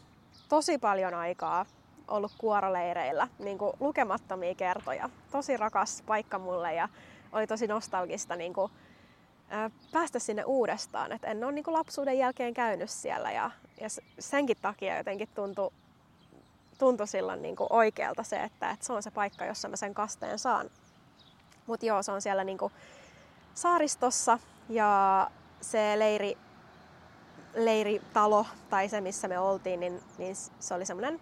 tosi 0.50 0.78
paljon 0.78 1.14
aikaa, 1.14 1.66
ollut 2.08 2.32
kuoroleireillä 2.38 3.28
niin 3.40 3.58
kuin 3.58 3.74
lukemattomia 3.80 4.56
kertoja. 4.56 5.10
Tosi 5.32 5.58
rakas 5.58 6.04
paikka 6.06 6.40
mulle 6.40 6.74
ja 6.74 6.90
oli 7.32 7.48
tosi 7.48 7.68
nostalgista 7.68 8.36
niin 8.36 8.54
kuin 8.54 8.72
päästä 9.92 10.20
sinne 10.20 10.44
uudestaan. 10.44 11.12
Et 11.12 11.24
en 11.24 11.44
ole 11.44 11.52
niin 11.52 11.64
lapsuuden 11.68 12.18
jälkeen 12.18 12.54
käynyt 12.54 12.90
siellä 12.90 13.32
ja, 13.32 13.52
ja 13.82 13.88
senkin 14.20 14.58
takia 14.62 14.98
jotenkin 14.98 15.30
tuntui, 15.36 15.72
tuntui 16.78 17.08
silloin 17.08 17.42
niin 17.42 17.56
oikealta 17.70 18.24
se, 18.24 18.44
että, 18.44 18.72
että 18.72 18.86
se 18.86 18.94
on 18.94 19.04
se 19.04 19.12
paikka, 19.12 19.46
jossa 19.46 19.70
mä 19.70 19.76
sen 19.76 19.94
kasteen 19.94 20.40
saan. 20.40 20.70
Mutta 21.68 21.86
joo, 21.86 22.04
se 22.04 22.12
on 22.12 22.22
siellä 22.22 22.44
niin 22.44 22.58
saaristossa 23.54 24.40
ja 24.70 25.32
se 25.62 26.00
leiri, 26.00 26.38
leiritalo 27.56 28.46
tai 28.70 28.90
se, 28.90 29.02
missä 29.02 29.28
me 29.28 29.40
oltiin, 29.40 29.80
niin, 29.80 30.02
niin 30.18 30.36
se 30.36 30.74
oli 30.74 30.86
semmoinen 30.86 31.20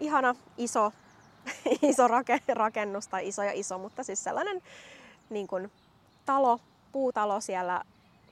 ihana 0.00 0.34
iso, 0.56 0.92
iso 1.82 2.08
rakennus 2.54 3.08
tai 3.08 3.28
iso 3.28 3.42
ja 3.42 3.52
iso, 3.52 3.78
mutta 3.78 4.02
siis 4.02 4.24
sellainen 4.24 4.62
niin 5.30 5.46
kuin, 5.46 5.72
talo, 6.26 6.60
puutalo 6.94 7.40
siellä 7.40 7.82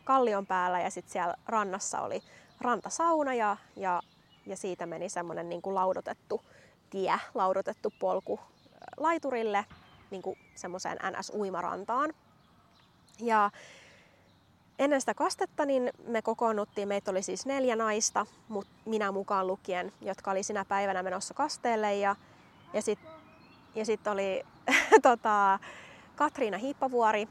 kallion 0.05 0.47
päällä 0.47 0.81
ja 0.81 0.91
sitten 0.91 1.13
siellä 1.13 1.35
rannassa 1.47 2.01
oli 2.01 2.23
rantasauna 2.61 3.35
ja, 3.35 3.57
ja, 3.77 4.03
ja 4.47 4.57
siitä 4.57 4.87
meni 4.87 5.09
semmoinen 5.09 5.49
niin 5.49 5.63
kuin 5.63 5.75
laudotettu 5.75 6.41
tie, 6.91 7.15
laudotettu 7.35 7.93
polku 7.99 8.41
laiturille 8.97 9.65
niin 10.11 10.23
kuin 10.23 10.39
semmoiseen 10.55 10.99
NS-uimarantaan. 10.99 12.15
Ja 13.21 13.51
ennen 14.79 15.01
sitä 15.01 15.15
kastetta 15.15 15.67
niin 15.67 15.91
me 16.07 16.23
kokoonnuttiin, 16.23 16.89
meitä 16.89 17.11
oli 17.11 17.23
siis 17.23 17.47
neljä 17.47 17.77
naista, 17.77 18.27
mut 18.49 18.67
minä 18.85 19.13
mukaan 19.13 19.47
lukien, 19.47 19.93
jotka 20.01 20.31
oli 20.31 20.43
sinä 20.43 20.65
päivänä 20.65 21.03
menossa 21.03 21.35
kasteelle. 21.35 21.95
Ja, 21.95 22.17
ja 22.73 22.83
sitten 22.83 23.11
ja 23.75 23.85
sit 23.85 24.07
oli 24.07 24.43
tota, 25.03 25.59
Katriina 26.17 26.59
Hiippavuori, 26.59 27.29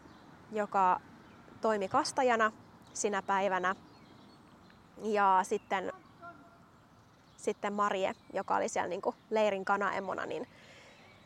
joka 0.52 1.02
toimi 1.62 1.88
kastajana 1.88 2.52
sinä 2.94 3.22
päivänä. 3.22 3.76
Ja 5.04 5.40
sitten, 5.44 5.94
sitten 7.38 7.74
Marie, 7.74 8.14
joka 8.34 8.56
oli 8.56 8.70
siellä 8.70 8.90
niin 8.90 9.02
leirin 9.30 9.66
kanaemona, 9.66 10.26
niin 10.26 10.48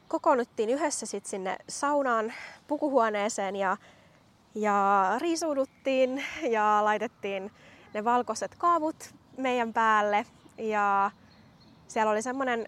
kokoonnuttiin 0.07 0.69
yhdessä 0.69 1.05
sit 1.05 1.25
sinne 1.25 1.57
saunaan 1.69 2.33
pukuhuoneeseen 2.67 3.55
ja, 3.55 3.77
ja 4.55 5.05
riisuuduttiin 5.17 6.23
ja 6.49 6.79
laitettiin 6.83 7.51
ne 7.93 8.03
valkoiset 8.03 8.55
kaavut 8.57 9.15
meidän 9.37 9.73
päälle. 9.73 10.25
Ja 10.57 11.11
siellä 11.87 12.11
oli 12.11 12.21
semmoinen 12.21 12.65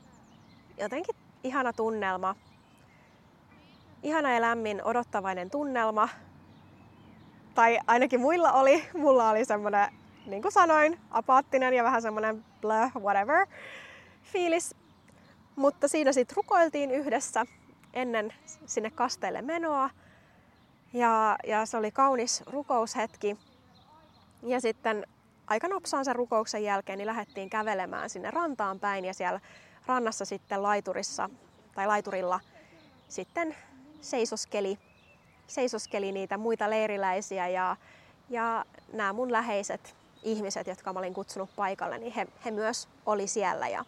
jotenkin 0.78 1.16
ihana 1.44 1.74
tunnelma, 1.74 2.36
ihana 4.04 4.34
ja 4.34 4.42
lämmin 4.42 4.84
odottavainen 4.84 5.50
tunnelma. 5.50 6.10
Tai 7.58 7.80
ainakin 7.88 8.20
muilla 8.20 8.52
oli. 8.52 8.84
Mulla 8.94 9.30
oli 9.30 9.46
semmoinen, 9.46 9.94
niin 10.26 10.42
kuin 10.42 10.52
sanoin, 10.52 11.00
apaattinen 11.12 11.74
ja 11.74 11.84
vähän 11.84 12.02
semmoinen 12.02 12.46
blah, 12.62 12.92
whatever 12.96 13.48
fiilis. 14.24 14.76
Mutta 15.56 15.88
siinä 15.88 16.12
sitten 16.12 16.36
rukoiltiin 16.36 16.92
yhdessä 16.92 17.46
ennen 17.94 18.34
sinne 18.66 18.92
kasteelle 18.92 19.42
menoa. 19.42 19.90
Ja, 20.94 21.38
ja 21.48 21.66
se 21.66 21.78
oli 21.78 21.92
kaunis 21.92 22.44
rukoushetki. 22.46 23.38
Ja 24.44 24.62
sitten 24.62 25.08
aika 25.48 25.68
nopsaan 25.68 26.06
sen 26.06 26.16
rukouksen 26.16 26.64
jälkeen 26.64 26.98
niin 26.98 27.08
lähdettiin 27.08 27.50
kävelemään 27.50 28.10
sinne 28.10 28.32
rantaan 28.32 28.80
päin 28.80 29.06
ja 29.06 29.14
siellä 29.14 29.40
rannassa 29.86 30.26
sitten 30.26 30.64
laiturissa 30.64 31.30
tai 31.76 31.88
laiturilla 31.88 32.40
sitten 33.08 33.56
seisoskeli, 34.02 34.80
seisoskeli 35.48 36.12
niitä 36.12 36.38
muita 36.38 36.70
leiriläisiä 36.70 37.48
ja, 37.48 37.76
ja 38.30 38.66
nämä 38.94 39.14
mun 39.14 39.32
läheiset 39.32 39.96
ihmiset, 40.24 40.68
jotka 40.68 40.94
mä 40.94 41.00
olin 41.00 41.14
kutsunut 41.14 41.50
paikalle, 41.56 41.98
niin 41.98 42.14
he, 42.14 42.28
he 42.46 42.52
myös 42.52 42.90
oli 43.06 43.28
siellä. 43.28 43.68
Ja 43.68 43.86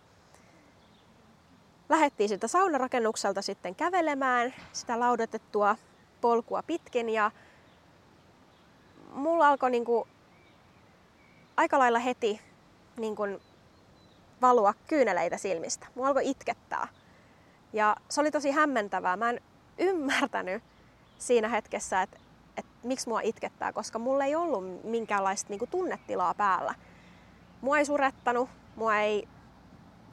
lähettiin 1.90 2.30
siltä 2.30 2.48
saunarakennukselta 2.48 3.42
sitten 3.42 3.76
kävelemään 3.76 4.54
sitä 4.74 5.00
laudotettua 5.00 5.76
polkua 6.22 6.64
pitkin 6.64 7.10
ja 7.10 7.32
mulla 9.14 9.48
alkoi 9.48 9.72
niinku 9.72 10.08
aika 11.58 11.80
lailla 11.80 12.00
heti 12.00 12.42
niin 12.98 13.16
kuin 13.16 13.42
valua 14.42 14.74
kyyneleitä 14.88 15.38
silmistä. 15.38 15.88
Mulla 15.96 16.08
alkoi 16.08 16.30
itkettää. 16.30 16.88
Ja 17.74 17.96
se 18.10 18.22
oli 18.22 18.32
tosi 18.32 18.52
hämmentävää. 18.52 19.18
Mä 19.18 19.30
en 19.30 19.42
ymmärtänyt 19.78 20.64
siinä 21.20 21.48
hetkessä, 21.48 22.02
että, 22.02 22.18
että 22.58 22.72
miksi 22.84 23.10
mua 23.10 23.22
itkettää, 23.22 23.74
koska 23.74 24.00
mulla 24.00 24.26
ei 24.26 24.36
ollut 24.36 24.84
minkäänlaista 24.84 25.50
niin 25.50 25.60
kuin, 25.60 25.72
tunnetilaa 25.72 26.34
päällä. 26.34 26.76
Mua 27.62 27.78
ei 27.78 27.86
surettanut, 27.86 28.50
mua 28.76 28.98
ei 28.98 29.28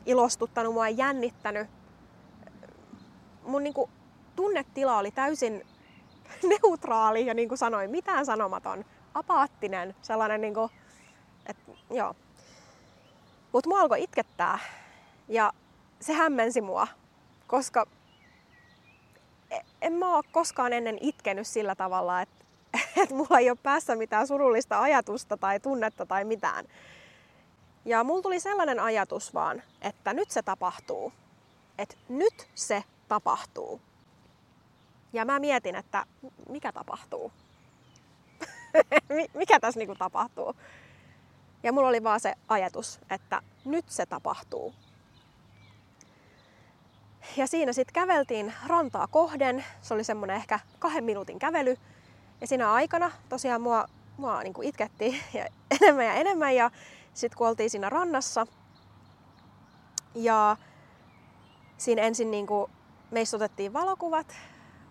ilostuttanut, 0.07 0.75
mua 0.75 0.87
ei 0.87 0.99
jännittänyt. 0.99 1.69
Mun 3.43 3.63
niin 3.63 3.75
kuin, 3.75 3.91
tunnetila 4.37 4.99
oli 4.99 5.11
täysin 5.11 5.67
neutraali 6.63 7.27
ja 7.27 7.35
niin 7.35 7.49
kuin 7.49 7.59
sanoin, 7.59 7.91
mitään 7.91 8.27
sanomaton, 8.27 8.85
apaattinen, 9.15 9.95
sellainen 10.03 10.41
niin 10.41 10.55
kuin, 10.55 10.71
että 11.47 11.73
joo. 11.91 12.15
Mutta 13.53 13.69
mua 13.69 13.81
alkoi 13.81 14.03
itkettää 14.03 14.59
ja 15.29 15.53
se 16.01 16.13
hämmensi 16.13 16.61
mua, 16.61 16.89
koska 17.47 17.87
en 19.83 19.93
mä 19.93 20.15
ole 20.17 20.25
koskaan 20.33 20.73
ennen 20.73 20.99
itkenyt 21.01 21.47
sillä 21.47 21.75
tavalla, 21.75 22.23
että, 22.23 22.45
että 23.03 23.15
mulla 23.15 23.39
ei 23.39 23.51
ole 23.51 23.59
päässä 23.63 23.97
mitään 23.97 24.27
surullista 24.27 24.81
ajatusta 24.81 25.37
tai 25.37 25.61
tunnetta 25.61 26.07
tai 26.07 26.25
mitään. 26.25 26.65
Ja 27.85 28.05
mulla 28.05 28.23
tuli 28.23 28.41
sellainen 28.41 28.81
ajatus 28.81 29.35
vaan, 29.35 29.63
että 29.83 30.15
nyt 30.15 30.31
se 30.31 30.43
tapahtuu. 30.43 31.13
Että 31.79 31.97
nyt 32.09 32.49
se 32.55 32.85
tapahtuu. 33.09 33.81
Ja 35.13 35.25
mä 35.25 35.39
mietin, 35.39 35.75
että 35.75 36.07
mikä 36.49 36.73
tapahtuu. 36.73 37.33
mikä 39.35 39.61
tässä 39.61 39.81
niinku 39.81 39.95
tapahtuu. 39.95 40.57
Ja 41.63 41.73
mulla 41.73 41.89
oli 41.89 42.03
vaan 42.03 42.21
se 42.21 42.35
ajatus, 42.49 43.01
että 43.11 43.43
nyt 43.65 43.85
se 43.89 44.07
tapahtuu. 44.07 44.75
Ja 47.37 47.47
siinä 47.47 47.73
sitten 47.73 47.95
käveltiin 47.95 48.53
rantaa 48.67 49.07
kohden. 49.07 49.65
Se 49.83 49.95
oli 49.95 50.05
semmoinen 50.05 50.37
ehkä 50.37 50.61
kahden 50.79 51.05
minuutin 51.05 51.39
kävely. 51.39 51.77
Ja 52.41 52.47
siinä 52.47 52.73
aikana 52.73 53.11
tosiaan 53.29 53.61
mua, 53.61 53.85
mua 54.17 54.43
niin 54.43 54.55
kuin 54.55 54.69
itketti 54.69 55.21
ja 55.35 55.47
enemmän 55.81 56.07
ja 56.07 56.15
enemmän. 56.15 56.55
Ja 56.55 56.71
sitten 57.15 57.39
kun 57.39 57.49
oltiin 57.49 57.71
siinä 57.71 57.91
rannassa 57.91 58.47
ja 60.15 60.57
siinä 61.79 62.03
ensin 62.03 62.31
niin 62.31 62.47
kuin 62.47 62.71
meistä 63.11 63.37
otettiin 63.37 63.73
valokuvat, 63.73 64.37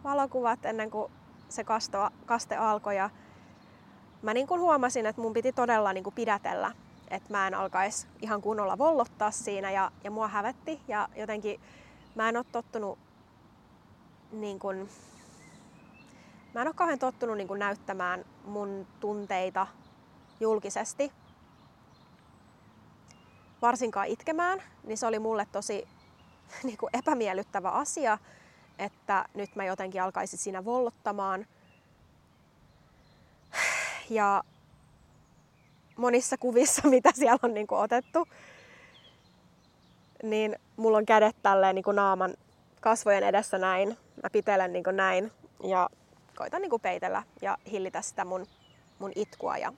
valokuvat 0.03 0.65
ennen 0.65 0.91
kuin 0.91 1.11
se 1.49 1.63
kasto, 1.63 2.09
kaste 2.25 2.55
alkoi. 2.55 2.95
Ja 2.95 3.09
mä 4.21 4.33
niin 4.33 4.47
kuin 4.47 4.61
huomasin, 4.61 5.05
että 5.05 5.21
mun 5.21 5.33
piti 5.33 5.51
todella 5.51 5.93
niin 5.93 6.03
kuin 6.03 6.15
pidätellä, 6.15 6.71
että 7.09 7.33
mä 7.33 7.47
en 7.47 7.53
alkaisi 7.53 8.07
ihan 8.21 8.41
kunnolla 8.41 8.77
vollottaa 8.77 9.31
siinä. 9.31 9.71
Ja, 9.71 9.91
ja 10.03 10.11
mua 10.11 10.27
hävetti 10.27 10.81
ja 10.87 11.09
jotenkin 11.15 11.61
mä 12.15 12.29
en 12.29 12.37
ole 12.37 12.45
tottunut 12.51 12.99
niin 14.31 14.59
kun, 14.59 14.89
mä 16.53 16.61
en 16.61 16.67
ole 16.67 16.75
kauhean 16.75 16.99
tottunut 16.99 17.37
niin 17.37 17.47
kun 17.47 17.59
näyttämään 17.59 18.25
mun 18.45 18.87
tunteita 18.99 19.67
julkisesti. 20.39 21.11
Varsinkaan 23.61 24.07
itkemään, 24.07 24.63
niin 24.83 24.97
se 24.97 25.07
oli 25.07 25.19
mulle 25.19 25.47
tosi 25.51 25.87
niin 26.63 26.77
kuin 26.77 26.89
epämiellyttävä 26.93 27.69
asia, 27.69 28.17
että 28.79 29.25
nyt 29.33 29.55
mä 29.55 29.65
jotenkin 29.65 30.03
alkaisin 30.03 30.39
siinä 30.39 30.65
vollottamaan. 30.65 31.45
Ja 34.09 34.43
monissa 35.97 36.37
kuvissa, 36.37 36.87
mitä 36.95 37.11
siellä 37.15 37.39
on 37.43 37.53
niin 37.53 37.67
kuin 37.67 37.79
otettu, 37.79 38.27
niin 40.23 40.59
mulla 40.77 40.97
on 40.97 41.05
kädet 41.05 41.35
tälleen 41.43 41.75
niin 41.75 41.83
kuin 41.83 41.95
naaman 41.95 42.33
kasvojen 42.81 43.23
edessä 43.23 43.57
näin. 43.57 43.97
Mä 44.23 44.29
pitelen 44.31 44.73
niin 44.73 44.83
kuin 44.83 44.95
näin 44.95 45.31
ja 45.63 45.89
koitan 46.35 46.61
niin 46.61 46.69
kuin 46.69 46.81
peitellä 46.81 47.23
ja 47.41 47.57
hillitä 47.71 48.01
sitä 48.01 48.25
mun, 48.25 48.45
mun 48.99 49.11
itkua. 49.15 49.57
Ja... 49.57 49.73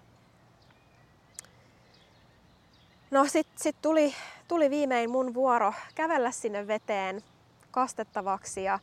No 3.12 3.26
sit, 3.28 3.48
sit 3.56 3.76
tuli, 3.82 4.14
tuli 4.48 4.70
viimein 4.70 5.10
mun 5.10 5.34
vuoro 5.34 5.74
kävellä 5.96 6.32
sinne 6.32 6.68
veteen 6.68 7.22
kastettavaksi 7.72 8.64
ja, 8.64 8.80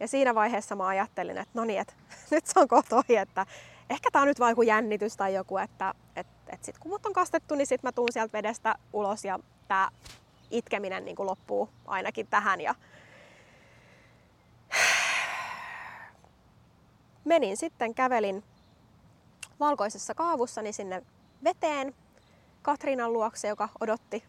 ja 0.00 0.08
siinä 0.08 0.34
vaiheessa 0.34 0.76
mä 0.76 0.86
ajattelin, 0.86 1.38
että 1.38 1.50
no 1.54 1.64
niin, 1.64 1.80
että 1.80 1.94
nyt 2.30 2.46
se 2.46 2.60
on 2.60 2.68
kohta 2.68 2.96
ohi, 2.96 3.16
että 3.16 3.46
ehkä 3.90 4.10
tää 4.12 4.22
on 4.22 4.28
nyt 4.28 4.40
vain 4.40 4.52
joku 4.52 4.62
jännitys 4.62 5.16
tai 5.16 5.34
joku, 5.34 5.58
että 5.58 5.94
et, 6.16 6.26
et 6.48 6.64
sit 6.64 6.78
kun 6.78 6.90
mut 6.90 7.06
on 7.06 7.12
kastettu, 7.12 7.54
niin 7.54 7.66
sit 7.66 7.82
mä 7.82 7.92
tuun 7.92 8.12
sieltä 8.12 8.32
vedestä 8.32 8.74
ulos 8.92 9.24
ja 9.24 9.38
tää 9.68 9.88
itkeminen 10.54 11.04
niin 11.04 11.16
kuin 11.16 11.26
loppuu 11.26 11.68
ainakin 11.86 12.26
tähän. 12.26 12.60
Ja 12.60 12.74
menin 17.24 17.56
sitten, 17.56 17.94
kävelin 17.94 18.44
valkoisessa 19.60 20.14
kaavussani 20.14 20.72
sinne 20.72 21.02
veteen 21.44 21.94
Katriinan 22.62 23.12
luokse, 23.12 23.48
joka 23.48 23.68
odotti 23.80 24.24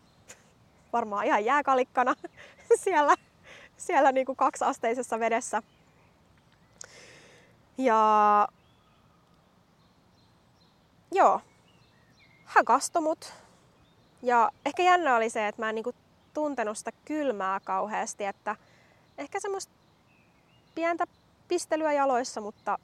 varmaan 0.93 1.25
ihan 1.25 1.45
jääkalikkana 1.45 2.15
siellä, 2.83 3.15
siellä 3.77 4.11
niin 4.11 4.25
kuin 4.25 4.35
kaksiasteisessa 4.35 5.19
vedessä. 5.19 5.61
Ja 7.77 8.47
joo, 11.11 11.41
hän 12.45 12.65
kastoi 12.65 13.01
mut. 13.01 13.33
Ja 14.21 14.51
ehkä 14.65 14.83
jännä 14.83 15.15
oli 15.15 15.29
se, 15.29 15.47
että 15.47 15.61
mä 15.61 15.69
en 15.69 15.75
niinku 15.75 15.93
tuntenut 16.36 16.78
sitä 16.78 16.91
kylmää 17.06 17.60
kauheasti, 17.60 18.26
että 18.26 18.56
ehkä 19.17 19.39
semmoista 19.39 19.74
pientä 20.76 21.06
pistelyä 21.48 21.93
jaloissa, 21.93 22.41
mutta, 22.41 22.80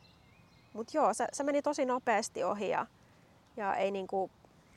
mutta 0.73 0.97
joo, 0.97 1.13
se, 1.13 1.27
se 1.33 1.43
meni 1.43 1.61
tosi 1.61 1.85
nopeasti 1.85 2.43
ohi 2.43 2.69
ja, 2.69 2.85
ja 3.57 3.75
ei 3.75 3.91
niinku, 3.91 4.31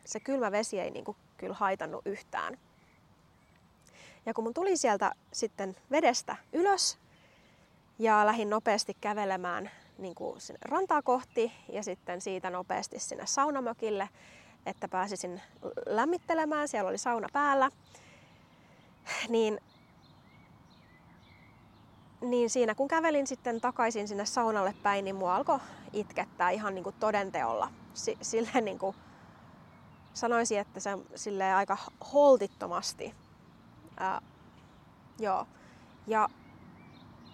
se 0.04 0.20
kylmä 0.20 0.52
vesi 0.52 0.80
ei 0.80 0.90
niinku 0.90 1.16
kyllä 1.36 1.54
haitannut 1.54 2.06
yhtään. 2.06 2.58
Ja 4.26 4.34
kun 4.34 4.44
mun 4.44 4.54
tuli 4.54 4.76
sieltä 4.76 5.12
sitten 5.32 5.76
vedestä 5.90 6.36
ylös 6.52 6.98
ja 7.98 8.26
lähdin 8.26 8.50
nopeasti 8.50 8.96
kävelemään 9.00 9.70
niin 9.98 10.14
kuin 10.14 10.40
sinne 10.40 10.58
rantaa 10.62 11.02
kohti 11.02 11.52
ja 11.72 11.82
sitten 11.82 12.20
siitä 12.20 12.50
nopeasti 12.50 12.98
sinne 12.98 13.26
saunamökille, 13.26 14.08
että 14.66 14.88
pääsisin 14.88 15.42
lämmittelemään. 15.86 16.68
Siellä 16.68 16.88
oli 16.88 16.98
sauna 16.98 17.28
päällä. 17.32 17.70
Niin, 19.28 19.58
niin 22.20 22.50
siinä 22.50 22.74
kun 22.74 22.88
kävelin 22.88 23.26
sitten 23.26 23.60
takaisin 23.60 24.08
sinne 24.08 24.26
saunalle 24.26 24.74
päin, 24.82 25.04
niin 25.04 25.16
mua 25.16 25.36
alkoi 25.36 25.58
itkettää 25.92 26.50
ihan 26.50 26.74
niin 26.74 26.84
kuin 26.84 26.96
todenteolla. 27.00 27.72
S- 27.94 28.10
silleen 28.22 28.64
niin 28.64 28.78
kuin 28.78 28.96
sanoisin, 30.14 30.58
että 30.58 30.80
se 30.80 30.90
sille 31.14 31.54
aika 31.54 31.76
holtittomasti. 32.12 33.14
Ää, 33.96 34.22
joo. 35.18 35.46
Ja 36.06 36.28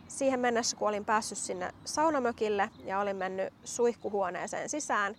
siihen 0.08 0.40
mennessä, 0.40 0.76
kun 0.76 0.88
olin 0.88 1.04
päässyt 1.04 1.38
sinne 1.38 1.74
saunamökille 1.84 2.70
ja 2.84 2.98
olin 2.98 3.16
mennyt 3.16 3.52
suihkuhuoneeseen 3.64 4.68
sisään, 4.68 5.14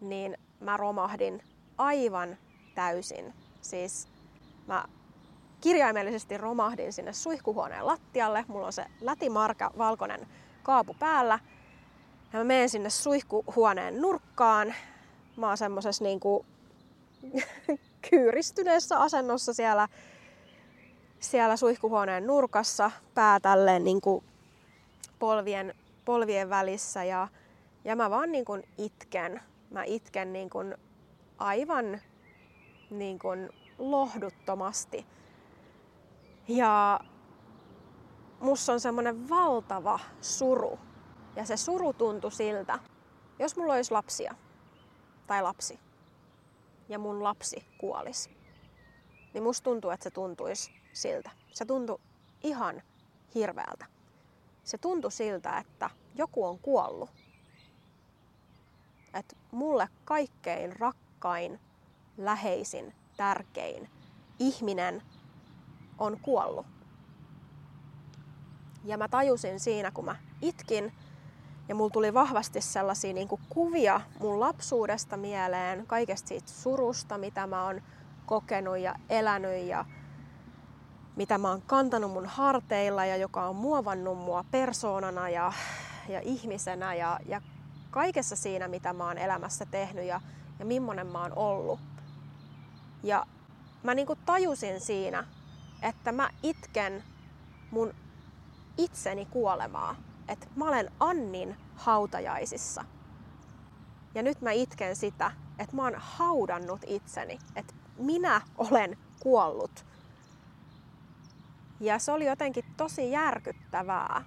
niin 0.00 0.38
mä 0.60 0.76
romahdin 0.76 1.42
aivan 1.78 2.36
täysin. 2.74 3.34
Siis 3.60 4.08
mä 4.66 4.84
kirjaimellisesti 5.60 6.38
romahdin 6.38 6.92
sinne 6.92 7.12
suihkuhuoneen 7.12 7.86
lattialle. 7.86 8.44
Mulla 8.48 8.66
on 8.66 8.72
se 8.72 8.86
lätimarka 9.00 9.70
valkoinen 9.78 10.26
kaapu 10.62 10.96
päällä. 10.98 11.38
Ja 12.32 12.38
mä 12.38 12.44
menen 12.44 12.68
sinne 12.68 12.90
suihkuhuoneen 12.90 14.00
nurkkaan. 14.00 14.74
Mä 15.36 15.48
oon 15.48 15.56
semmosessa 15.56 16.04
niinku 16.04 16.46
kyyristyneessä 18.10 19.00
asennossa 19.00 19.52
siellä, 19.52 19.88
siellä 21.20 21.56
suihkuhuoneen 21.56 22.26
nurkassa, 22.26 22.90
pää 23.14 23.40
tälleen 23.40 23.84
niin 23.84 24.00
kuin 24.00 24.24
polvien, 25.18 25.74
polvien 26.04 26.50
välissä 26.50 27.04
ja, 27.04 27.28
ja 27.84 27.96
mä 27.96 28.10
vaan 28.10 28.32
niin 28.32 28.44
kuin 28.44 28.62
itken. 28.78 29.40
Mä 29.70 29.84
itken 29.84 30.32
niin 30.32 30.50
kuin 30.50 30.74
aivan 31.38 32.00
niin 32.90 33.18
kuin 33.18 33.50
lohduttomasti. 33.78 35.06
Ja 36.48 37.00
musta 38.40 38.72
on 38.72 38.80
semmoinen 38.80 39.28
valtava 39.28 39.98
suru. 40.20 40.78
Ja 41.36 41.46
se 41.46 41.56
suru 41.56 41.92
tuntui 41.92 42.32
siltä, 42.32 42.78
jos 43.38 43.56
mulla 43.56 43.74
olisi 43.74 43.92
lapsia 43.92 44.34
tai 45.26 45.42
lapsi, 45.42 45.80
ja 46.88 46.98
mun 46.98 47.24
lapsi 47.24 47.66
kuolisi, 47.78 48.36
niin 49.34 49.42
musta 49.42 49.64
tuntuu, 49.64 49.90
että 49.90 50.04
se 50.04 50.10
tuntuisi 50.10 50.72
siltä. 50.92 51.30
Se 51.52 51.64
tuntui 51.64 51.98
ihan 52.42 52.82
hirveältä. 53.34 53.86
Se 54.64 54.78
tuntui 54.78 55.12
siltä, 55.12 55.58
että 55.58 55.90
joku 56.14 56.44
on 56.46 56.58
kuollut. 56.58 57.10
Että 59.14 59.36
mulle 59.50 59.88
kaikkein 60.04 60.76
rakkain, 60.76 61.60
läheisin, 62.16 62.94
tärkein 63.16 63.90
ihminen 64.38 65.02
on 66.00 66.20
kuollut. 66.22 66.66
Ja 68.84 68.98
mä 68.98 69.08
tajusin 69.08 69.60
siinä, 69.60 69.90
kun 69.90 70.04
mä 70.04 70.16
itkin, 70.42 70.92
ja 71.68 71.74
mulla 71.74 71.90
tuli 71.90 72.14
vahvasti 72.14 72.60
sellaisia 72.60 73.12
niin 73.12 73.28
kuin 73.28 73.40
kuvia 73.48 74.00
mun 74.20 74.40
lapsuudesta 74.40 75.16
mieleen, 75.16 75.86
kaikesta 75.86 76.28
siitä 76.28 76.48
surusta, 76.48 77.18
mitä 77.18 77.46
mä 77.46 77.64
oon 77.64 77.82
kokenut 78.26 78.78
ja 78.78 78.94
elänyt 79.08 79.66
ja 79.66 79.84
mitä 81.16 81.38
mä 81.38 81.48
oon 81.48 81.62
kantanut 81.62 82.10
mun 82.10 82.26
harteilla 82.26 83.04
ja 83.04 83.16
joka 83.16 83.46
on 83.46 83.56
muovannut 83.56 84.18
mua 84.18 84.44
persoonana 84.50 85.28
ja, 85.28 85.52
ja 86.08 86.20
ihmisenä 86.20 86.94
ja, 86.94 87.20
ja 87.26 87.42
kaikessa 87.90 88.36
siinä, 88.36 88.68
mitä 88.68 88.92
mä 88.92 89.06
oon 89.06 89.18
elämässä 89.18 89.66
tehnyt 89.70 90.04
ja, 90.04 90.20
ja 90.58 90.64
millainen 90.64 91.06
mä 91.06 91.22
oon 91.22 91.32
ollut. 91.36 91.80
Ja 93.02 93.26
mä 93.82 93.94
niin 93.94 94.06
kuin 94.06 94.18
tajusin 94.26 94.80
siinä, 94.80 95.24
että 95.82 96.12
mä 96.12 96.30
itken 96.42 97.04
mun 97.70 97.94
itseni 98.78 99.26
kuolemaa 99.26 99.96
että 100.30 100.46
mä 100.56 100.68
olen 100.68 100.92
Annin 101.00 101.56
hautajaisissa. 101.74 102.84
Ja 104.14 104.22
nyt 104.22 104.40
mä 104.40 104.50
itken 104.50 104.96
sitä, 104.96 105.30
että 105.58 105.76
mä 105.76 105.82
oon 105.82 105.94
haudannut 105.96 106.80
itseni, 106.86 107.38
että 107.56 107.74
minä 107.98 108.40
olen 108.58 108.98
kuollut. 109.20 109.86
Ja 111.80 111.98
se 111.98 112.12
oli 112.12 112.26
jotenkin 112.26 112.64
tosi 112.76 113.10
järkyttävää. 113.10 114.24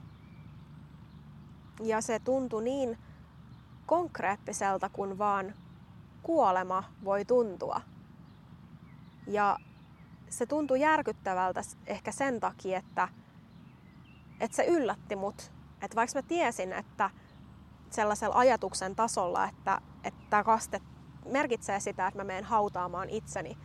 Ja 1.83 2.01
se 2.01 2.19
tuntui 2.19 2.63
niin 2.63 2.97
konkreettiselta 3.85 4.89
kuin 4.89 5.17
vaan 5.17 5.53
kuolema 6.23 6.83
voi 7.03 7.25
tuntua. 7.25 7.81
Ja 9.27 9.59
se 10.37 10.45
tuntui 10.45 10.79
järkyttävältä 10.79 11.61
ehkä 11.87 12.11
sen 12.11 12.39
takia, 12.39 12.77
että, 12.77 13.07
että 14.39 14.55
se 14.55 14.65
yllätti 14.65 15.15
mut 15.15 15.53
että 15.83 15.95
vaikka 15.95 16.19
mä 16.19 16.21
tiesin, 16.27 16.73
että 16.73 17.09
sellaisella 17.89 18.35
ajatuksen 18.35 18.95
tasolla, 18.95 19.45
että, 19.45 19.81
että 20.03 20.43
kaste 20.43 20.81
merkitsee 21.25 21.79
sitä, 21.79 22.07
että 22.07 22.19
mä 22.19 22.23
menen 22.23 22.43
hautaamaan 22.43 23.09
itseni, 23.09 23.57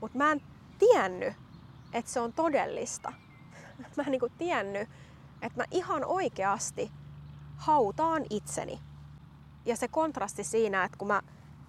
mutta 0.00 0.18
mä 0.18 0.32
en 0.32 0.40
tiennyt, 0.78 1.34
että 1.92 2.10
se 2.10 2.20
on 2.20 2.32
todellista. 2.32 3.12
Mä 3.96 4.02
en 4.02 4.10
niinku 4.10 4.28
tiennyt, 4.28 4.88
että 5.42 5.60
mä 5.60 5.64
ihan 5.70 6.04
oikeasti 6.04 6.90
hautaan 7.56 8.22
itseni. 8.30 8.80
Ja 9.64 9.76
se 9.76 9.88
kontrasti 9.88 10.44
siinä, 10.44 10.84
että 10.84 10.98
kun 10.98 11.08
mä 11.08 11.22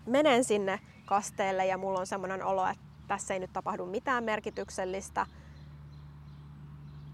menen 0.06 0.44
sinne 0.44 0.80
kasteelle 1.06 1.66
ja 1.66 1.78
mulla 1.78 2.00
on 2.00 2.08
semmoinen 2.08 2.44
olo, 2.44 2.68
että 2.68 2.84
tässä 3.08 3.34
ei 3.34 3.40
nyt 3.40 3.54
tapahdu 3.54 3.86
mitään 3.86 4.24
merkityksellistä, 4.24 5.26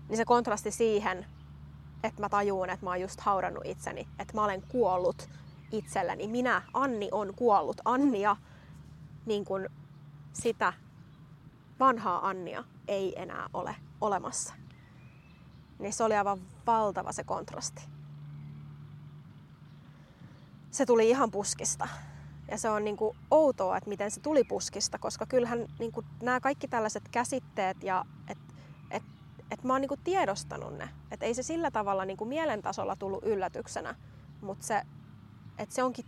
niin 0.09 0.17
se 0.17 0.25
kontrasti 0.25 0.71
siihen, 0.71 1.25
että 2.03 2.21
mä 2.21 2.29
tajuun, 2.29 2.69
että 2.69 2.85
mä 2.85 2.89
oon 2.89 3.01
just 3.01 3.21
haudannut 3.21 3.65
itseni, 3.65 4.07
että 4.19 4.33
mä 4.33 4.43
olen 4.43 4.61
kuollut 4.61 5.29
itselleni. 5.71 6.27
Minä, 6.27 6.61
Anni, 6.73 7.09
on 7.11 7.33
kuollut. 7.35 7.81
Annia, 7.85 8.35
niin 9.25 9.45
kuin 9.45 9.69
sitä 10.33 10.73
vanhaa 11.79 12.27
Annia 12.27 12.63
ei 12.87 13.21
enää 13.21 13.49
ole 13.53 13.75
olemassa. 14.01 14.53
Niin 15.79 15.93
se 15.93 16.03
oli 16.03 16.15
aivan 16.15 16.41
valtava 16.67 17.11
se 17.11 17.23
kontrasti. 17.23 17.83
Se 20.71 20.85
tuli 20.85 21.09
ihan 21.09 21.31
puskista. 21.31 21.87
Ja 22.51 22.57
se 22.57 22.69
on 22.69 22.83
niin 22.83 22.97
kuin 22.97 23.17
outoa, 23.31 23.77
että 23.77 23.89
miten 23.89 24.11
se 24.11 24.19
tuli 24.19 24.43
puskista, 24.43 24.99
koska 24.99 25.25
kyllähän 25.25 25.65
niin 25.79 25.91
kuin 25.91 26.05
nämä 26.21 26.39
kaikki 26.39 26.67
tällaiset 26.67 27.03
käsitteet 27.11 27.83
ja 27.83 28.05
että 28.27 28.53
että 29.53 29.67
mä 29.67 29.73
oon 29.73 29.81
niinku 29.81 29.97
tiedostanut 30.03 30.77
ne. 30.77 30.89
Että 31.11 31.25
ei 31.25 31.33
se 31.33 31.43
sillä 31.43 31.71
tavalla 31.71 32.05
niinku 32.05 32.25
mielen 32.25 32.61
tasolla 32.61 32.95
tullut 32.95 33.23
yllätyksenä, 33.23 33.95
mutta 34.41 34.65
se, 34.65 34.81
että 35.57 35.75
se 35.75 35.83
onkin 35.83 36.05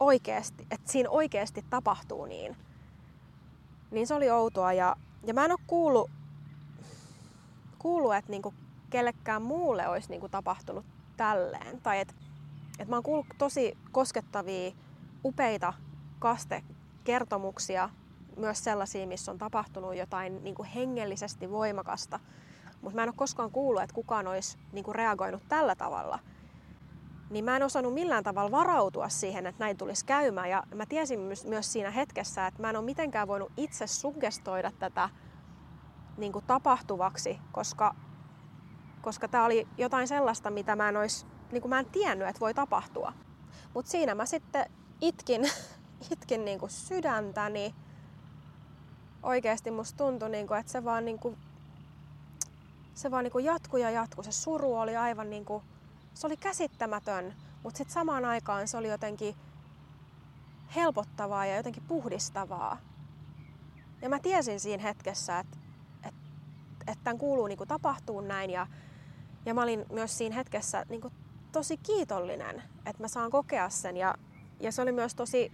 oikeasti, 0.00 0.66
että 0.70 0.92
siinä 0.92 1.10
oikeasti 1.10 1.64
tapahtuu 1.70 2.24
niin. 2.24 2.56
Niin 3.90 4.06
se 4.06 4.14
oli 4.14 4.30
outoa 4.30 4.72
ja, 4.72 4.96
ja 5.26 5.34
mä 5.34 5.44
en 5.44 5.50
ole 5.50 5.60
kuullut, 5.66 6.10
kuullut 7.78 8.14
että 8.14 8.30
niinku 8.30 8.54
kellekään 8.90 9.42
muulle 9.42 9.88
olisi 9.88 10.08
niinku 10.08 10.28
tapahtunut 10.28 10.84
tälleen. 11.16 11.80
Tai 11.80 12.00
että 12.00 12.14
et 12.78 12.88
mä 12.88 12.96
oon 12.96 13.02
kuullut 13.02 13.26
tosi 13.38 13.78
koskettavia, 13.92 14.72
upeita 15.24 15.72
kastekertomuksia, 16.18 17.90
myös 18.36 18.64
sellaisia, 18.64 19.06
missä 19.06 19.32
on 19.32 19.38
tapahtunut 19.38 19.96
jotain 19.96 20.44
niin 20.44 20.54
kuin 20.54 20.68
hengellisesti 20.68 21.50
voimakasta– 21.50 22.20
mutta 22.84 22.96
mä 22.96 23.02
en 23.02 23.08
ole 23.08 23.14
koskaan 23.16 23.50
kuullut, 23.50 23.82
että 23.82 23.94
kukaan 23.94 24.26
olisi 24.26 24.58
niin 24.72 24.84
kuin 24.84 24.94
reagoinut 24.94 25.42
tällä 25.48 25.74
tavalla. 25.74 26.18
Niin 27.30 27.44
mä 27.44 27.56
en 27.56 27.62
osannut 27.62 27.94
millään 27.94 28.24
tavalla 28.24 28.50
varautua 28.50 29.08
siihen, 29.08 29.46
että 29.46 29.64
näin 29.64 29.76
tulisi 29.76 30.04
käymään. 30.04 30.50
Ja 30.50 30.62
mä 30.74 30.86
tiesin 30.86 31.20
myös 31.20 31.72
siinä 31.72 31.90
hetkessä, 31.90 32.46
että 32.46 32.62
mä 32.62 32.70
en 32.70 32.76
ole 32.76 32.84
mitenkään 32.84 33.28
voinut 33.28 33.52
itse 33.56 33.86
suggestoida 33.86 34.70
tätä 34.78 35.08
niin 36.16 36.32
kuin 36.32 36.44
tapahtuvaksi, 36.44 37.38
koska, 37.52 37.94
koska 39.02 39.28
tämä 39.28 39.44
oli 39.44 39.68
jotain 39.78 40.08
sellaista, 40.08 40.50
mitä 40.50 40.76
mä 40.76 40.88
en 40.88 40.96
olisi, 40.96 41.26
niin 41.52 41.62
kuin 41.62 41.70
mä 41.70 41.78
en 41.78 41.86
tiennyt, 41.86 42.28
että 42.28 42.40
voi 42.40 42.54
tapahtua. 42.54 43.12
Mutta 43.74 43.90
siinä 43.90 44.14
mä 44.14 44.26
sitten 44.26 44.70
itkin, 45.00 45.50
itkin 46.12 46.44
niin 46.44 46.58
kuin 46.58 46.70
sydäntäni. 46.70 47.74
Oikeasti 49.22 49.70
musta 49.70 49.96
tuntui, 49.96 50.30
niin 50.30 50.46
kuin, 50.46 50.60
että 50.60 50.72
se 50.72 50.84
vaan 50.84 51.04
niin 51.04 51.18
kuin 51.18 51.36
se 52.94 53.10
vaan 53.10 53.24
niin 53.24 53.44
jatkui 53.44 53.82
ja 53.82 53.90
jatkui. 53.90 54.24
Se 54.24 54.32
suru 54.32 54.76
oli 54.76 54.96
aivan 54.96 55.30
niin 55.30 55.44
kuin, 55.44 55.62
se 56.14 56.26
oli 56.26 56.36
käsittämätön, 56.36 57.34
mutta 57.62 57.78
sitten 57.78 57.94
samaan 57.94 58.24
aikaan 58.24 58.68
se 58.68 58.76
oli 58.76 58.88
jotenkin 58.88 59.36
helpottavaa 60.74 61.46
ja 61.46 61.56
jotenkin 61.56 61.82
puhdistavaa. 61.88 62.78
Ja 64.02 64.08
mä 64.08 64.18
tiesin 64.18 64.60
siinä 64.60 64.82
hetkessä, 64.82 65.38
että, 65.38 65.56
että, 66.86 67.04
tämän 67.04 67.18
kuuluu 67.18 67.46
niin 67.46 67.58
kuin 67.58 67.68
tapahtuu 67.68 68.20
näin 68.20 68.50
ja, 68.50 68.66
ja 69.46 69.54
mä 69.54 69.62
olin 69.62 69.86
myös 69.92 70.18
siinä 70.18 70.34
hetkessä 70.34 70.86
niin 70.88 71.00
kuin 71.00 71.14
tosi 71.52 71.76
kiitollinen, 71.76 72.62
että 72.86 73.02
mä 73.02 73.08
saan 73.08 73.30
kokea 73.30 73.68
sen. 73.68 73.96
Ja, 73.96 74.14
ja 74.60 74.72
se 74.72 74.82
oli 74.82 74.92
myös 74.92 75.14
tosi 75.14 75.52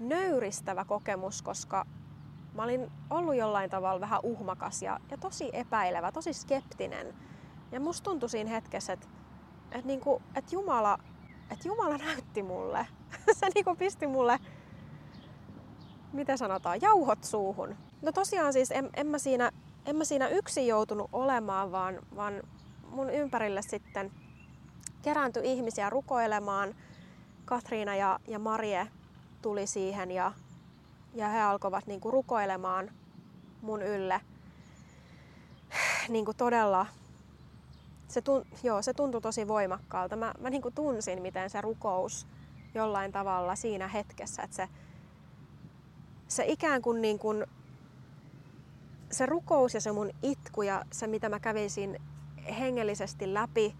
nöyristävä 0.00 0.84
kokemus, 0.84 1.42
koska 1.42 1.86
mä 2.54 2.62
olin 2.62 2.90
ollut 3.10 3.36
jollain 3.36 3.70
tavalla 3.70 4.00
vähän 4.00 4.20
uhmakas 4.22 4.82
ja, 4.82 5.00
ja 5.10 5.18
tosi 5.18 5.50
epäilevä, 5.52 6.12
tosi 6.12 6.32
skeptinen. 6.32 7.14
Ja 7.72 7.80
musta 7.80 8.04
tuntui 8.04 8.28
siinä 8.28 8.50
hetkessä, 8.50 8.92
että, 8.92 9.06
että, 9.72 9.86
niinku, 9.86 10.22
että, 10.34 10.54
Jumala, 10.54 10.98
että 11.50 11.68
Jumala 11.68 11.98
näytti 11.98 12.42
mulle. 12.42 12.86
se 13.40 13.46
niinku 13.54 13.76
pisti 13.76 14.06
mulle, 14.06 14.38
mitä 16.12 16.36
sanotaan, 16.36 16.80
jauhot 16.82 17.24
suuhun. 17.24 17.76
No 18.02 18.12
tosiaan 18.12 18.52
siis 18.52 18.70
en, 18.70 18.90
en, 18.96 19.06
mä, 19.06 19.18
siinä, 19.18 19.50
en 19.86 19.96
mä 19.96 20.04
siinä 20.04 20.28
yksin 20.28 20.66
joutunut 20.66 21.08
olemaan, 21.12 21.72
vaan, 21.72 21.98
vaan 22.16 22.42
mun 22.90 23.10
ympärille 23.10 23.62
sitten 23.62 24.10
kerääntyi 25.02 25.52
ihmisiä 25.52 25.90
rukoilemaan. 25.90 26.74
Katriina 27.50 27.96
ja, 27.96 28.20
ja 28.28 28.38
Marie 28.38 28.86
tuli 29.42 29.66
siihen 29.66 30.10
ja, 30.10 30.32
ja 31.14 31.28
he 31.28 31.42
alkoivat 31.42 31.86
niinku 31.86 32.10
rukoilemaan 32.10 32.90
mun 33.62 33.82
ylle. 33.82 34.20
Niinku 36.08 36.34
todella, 36.34 36.86
se, 38.08 38.20
tun, 38.22 38.44
joo, 38.62 38.82
se 38.82 38.94
tuntui 38.94 39.20
tosi 39.20 39.48
voimakkaalta. 39.48 40.16
Mä, 40.16 40.34
mä 40.40 40.50
niinku 40.50 40.70
tunsin, 40.70 41.22
miten 41.22 41.50
se 41.50 41.60
rukous 41.60 42.26
jollain 42.74 43.12
tavalla 43.12 43.56
siinä 43.56 43.88
hetkessä, 43.88 44.42
että 44.42 44.56
se, 44.56 44.68
se 46.28 46.44
ikään 46.46 46.82
kuin, 46.82 47.02
niin 47.02 47.18
kuin 47.18 47.46
se 49.10 49.26
rukous 49.26 49.74
ja 49.74 49.80
se 49.80 49.92
mun 49.92 50.10
itku 50.22 50.62
ja 50.62 50.84
se, 50.92 51.06
mitä 51.06 51.28
mä 51.28 51.40
kävisin 51.40 52.02
hengellisesti 52.58 53.34
läpi, 53.34 53.74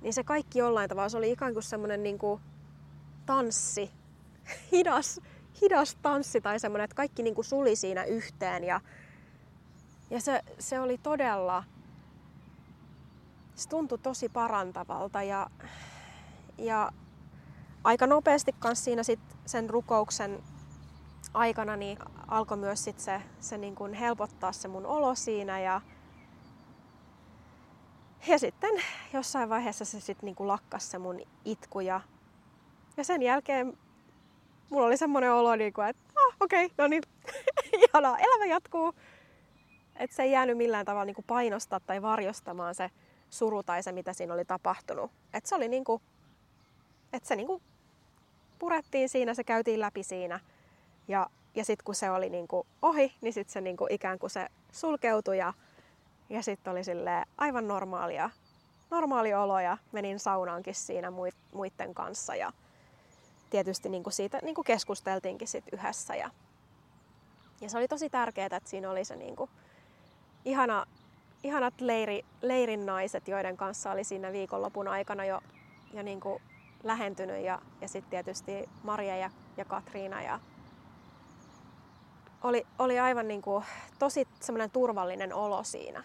niin 0.00 0.12
se 0.12 0.24
kaikki 0.24 0.58
jollain 0.58 0.88
tavalla, 0.88 1.08
se 1.08 1.16
oli 1.16 1.32
ikään 1.32 1.52
kuin 1.52 1.62
semmoinen 1.62 2.02
niin 2.02 2.18
kuin 2.18 2.40
tanssi, 3.30 3.90
hidas, 4.72 5.20
hidas 5.62 5.96
tanssi 6.02 6.40
tai 6.40 6.60
semmoinen, 6.60 6.84
että 6.84 6.94
kaikki 6.94 7.22
niin 7.22 7.34
kuin 7.34 7.44
suli 7.44 7.76
siinä 7.76 8.04
yhteen 8.04 8.64
ja, 8.64 8.80
ja 10.10 10.20
se, 10.20 10.42
se 10.58 10.80
oli 10.80 10.98
todella, 10.98 11.64
se 13.54 13.68
tuntui 13.68 13.98
tosi 13.98 14.28
parantavalta 14.28 15.22
ja, 15.22 15.50
ja 16.58 16.92
aika 17.84 18.06
nopeasti 18.06 18.52
kanssa 18.58 18.84
siinä 18.84 19.02
sit 19.02 19.20
sen 19.46 19.70
rukouksen 19.70 20.42
aikana 21.34 21.76
niin 21.76 21.98
alkoi 22.28 22.56
myös 22.56 22.84
sit 22.84 23.00
se, 23.00 23.22
se 23.40 23.58
niin 23.58 23.74
kuin 23.74 23.94
helpottaa 23.94 24.52
se 24.52 24.68
mun 24.68 24.86
olo 24.86 25.14
siinä 25.14 25.60
ja, 25.60 25.80
ja 28.26 28.38
sitten 28.38 28.82
jossain 29.12 29.48
vaiheessa 29.48 29.84
se 29.84 30.00
sitten 30.00 30.26
niin 30.26 30.48
lakkas 30.48 30.90
se 30.90 30.98
mun 30.98 31.20
itku 31.44 31.80
ja, 31.80 32.00
ja 33.00 33.04
sen 33.04 33.22
jälkeen 33.22 33.78
mulla 34.70 34.86
oli 34.86 34.96
semmoinen 34.96 35.32
olo, 35.32 35.56
niin 35.56 35.72
kuin, 35.72 35.88
että 35.88 36.02
ah, 36.16 36.36
okei, 36.40 36.64
okay, 36.64 36.74
no 36.78 36.86
niin, 36.86 37.02
ihanaa, 37.88 38.18
elämä 38.18 38.46
jatkuu. 38.46 38.94
Että 39.96 40.16
se 40.16 40.22
ei 40.22 40.32
jäänyt 40.32 40.56
millään 40.56 40.86
tavalla 40.86 41.04
niin 41.04 41.14
kuin 41.14 41.24
painostaa 41.24 41.80
tai 41.80 42.02
varjostamaan 42.02 42.74
se 42.74 42.90
suru 43.30 43.62
tai 43.62 43.82
se, 43.82 43.92
mitä 43.92 44.12
siinä 44.12 44.34
oli 44.34 44.44
tapahtunut. 44.44 45.10
Että 45.34 45.48
se 45.48 45.54
oli 45.54 45.68
niin 45.68 45.84
kuin, 45.84 46.02
että 47.12 47.28
se 47.28 47.36
niin 47.36 47.46
kuin 47.46 47.62
purettiin 48.58 49.08
siinä, 49.08 49.34
se 49.34 49.44
käytiin 49.44 49.80
läpi 49.80 50.02
siinä. 50.02 50.40
Ja, 51.08 51.26
ja 51.54 51.64
sitten 51.64 51.84
kun 51.84 51.94
se 51.94 52.10
oli 52.10 52.30
niin 52.30 52.48
kuin 52.48 52.66
ohi, 52.82 53.14
niin 53.20 53.32
sitten 53.32 53.52
se 53.52 53.60
niin 53.60 53.76
kuin 53.76 53.92
ikään 53.92 54.18
kuin 54.18 54.30
se 54.30 54.48
sulkeutui 54.72 55.38
ja, 55.38 55.52
ja 56.30 56.42
sitten 56.42 56.70
oli 56.70 56.80
aivan 57.38 57.68
normaalia, 57.68 58.30
normaali 58.90 59.34
olo 59.34 59.60
ja 59.60 59.78
menin 59.92 60.18
saunaankin 60.18 60.74
siinä 60.74 61.12
muiden 61.52 61.94
kanssa. 61.94 62.34
Ja, 62.34 62.52
tietysti 63.50 63.88
niin 63.88 64.02
kuin 64.02 64.12
siitä 64.12 64.38
niin 64.42 64.54
kuin 64.54 64.64
keskusteltiinkin 64.64 65.48
sit 65.48 65.64
yhdessä. 65.72 66.16
Ja, 66.16 66.30
ja 67.60 67.70
se 67.70 67.78
oli 67.78 67.88
tosi 67.88 68.10
tärkeää, 68.10 68.56
että 68.56 68.70
siinä 68.70 68.90
oli 68.90 69.04
se 69.04 69.16
niin 69.16 69.36
kuin 69.36 69.50
ihana, 70.44 70.86
ihanat 71.42 71.80
leiri, 71.80 72.24
leirin 72.42 72.86
naiset, 72.86 73.28
joiden 73.28 73.56
kanssa 73.56 73.90
oli 73.90 74.04
siinä 74.04 74.32
viikonlopun 74.32 74.88
aikana 74.88 75.24
jo, 75.24 75.40
jo 75.94 76.02
niin 76.02 76.20
kuin 76.20 76.42
lähentynyt. 76.84 77.44
Ja, 77.44 77.62
ja 77.80 77.88
sitten 77.88 78.10
tietysti 78.10 78.68
Maria 78.82 79.16
ja, 79.16 79.30
ja 79.56 79.64
Katriina. 79.64 80.22
Ja 80.22 80.40
oli, 82.42 82.66
oli 82.78 82.98
aivan 82.98 83.28
niin 83.28 83.42
kuin 83.42 83.64
tosi 83.98 84.28
semmoinen 84.40 84.70
turvallinen 84.70 85.34
olo 85.34 85.64
siinä. 85.64 86.04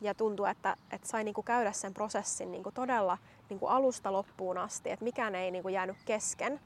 Ja 0.00 0.14
tuntui, 0.14 0.50
että, 0.50 0.76
että 0.90 1.08
sai 1.08 1.24
niin 1.24 1.34
kuin 1.34 1.44
käydä 1.44 1.72
sen 1.72 1.94
prosessin 1.94 2.52
niin 2.52 2.62
kuin 2.62 2.74
todella 2.74 3.18
niin 3.50 3.60
kuin 3.60 3.72
alusta 3.72 4.12
loppuun 4.12 4.58
asti, 4.58 4.90
että 4.90 5.04
mikään 5.04 5.34
ei 5.34 5.50
niin 5.50 5.62
kuin 5.62 5.74
jäänyt 5.74 5.96
kesken 6.04 6.60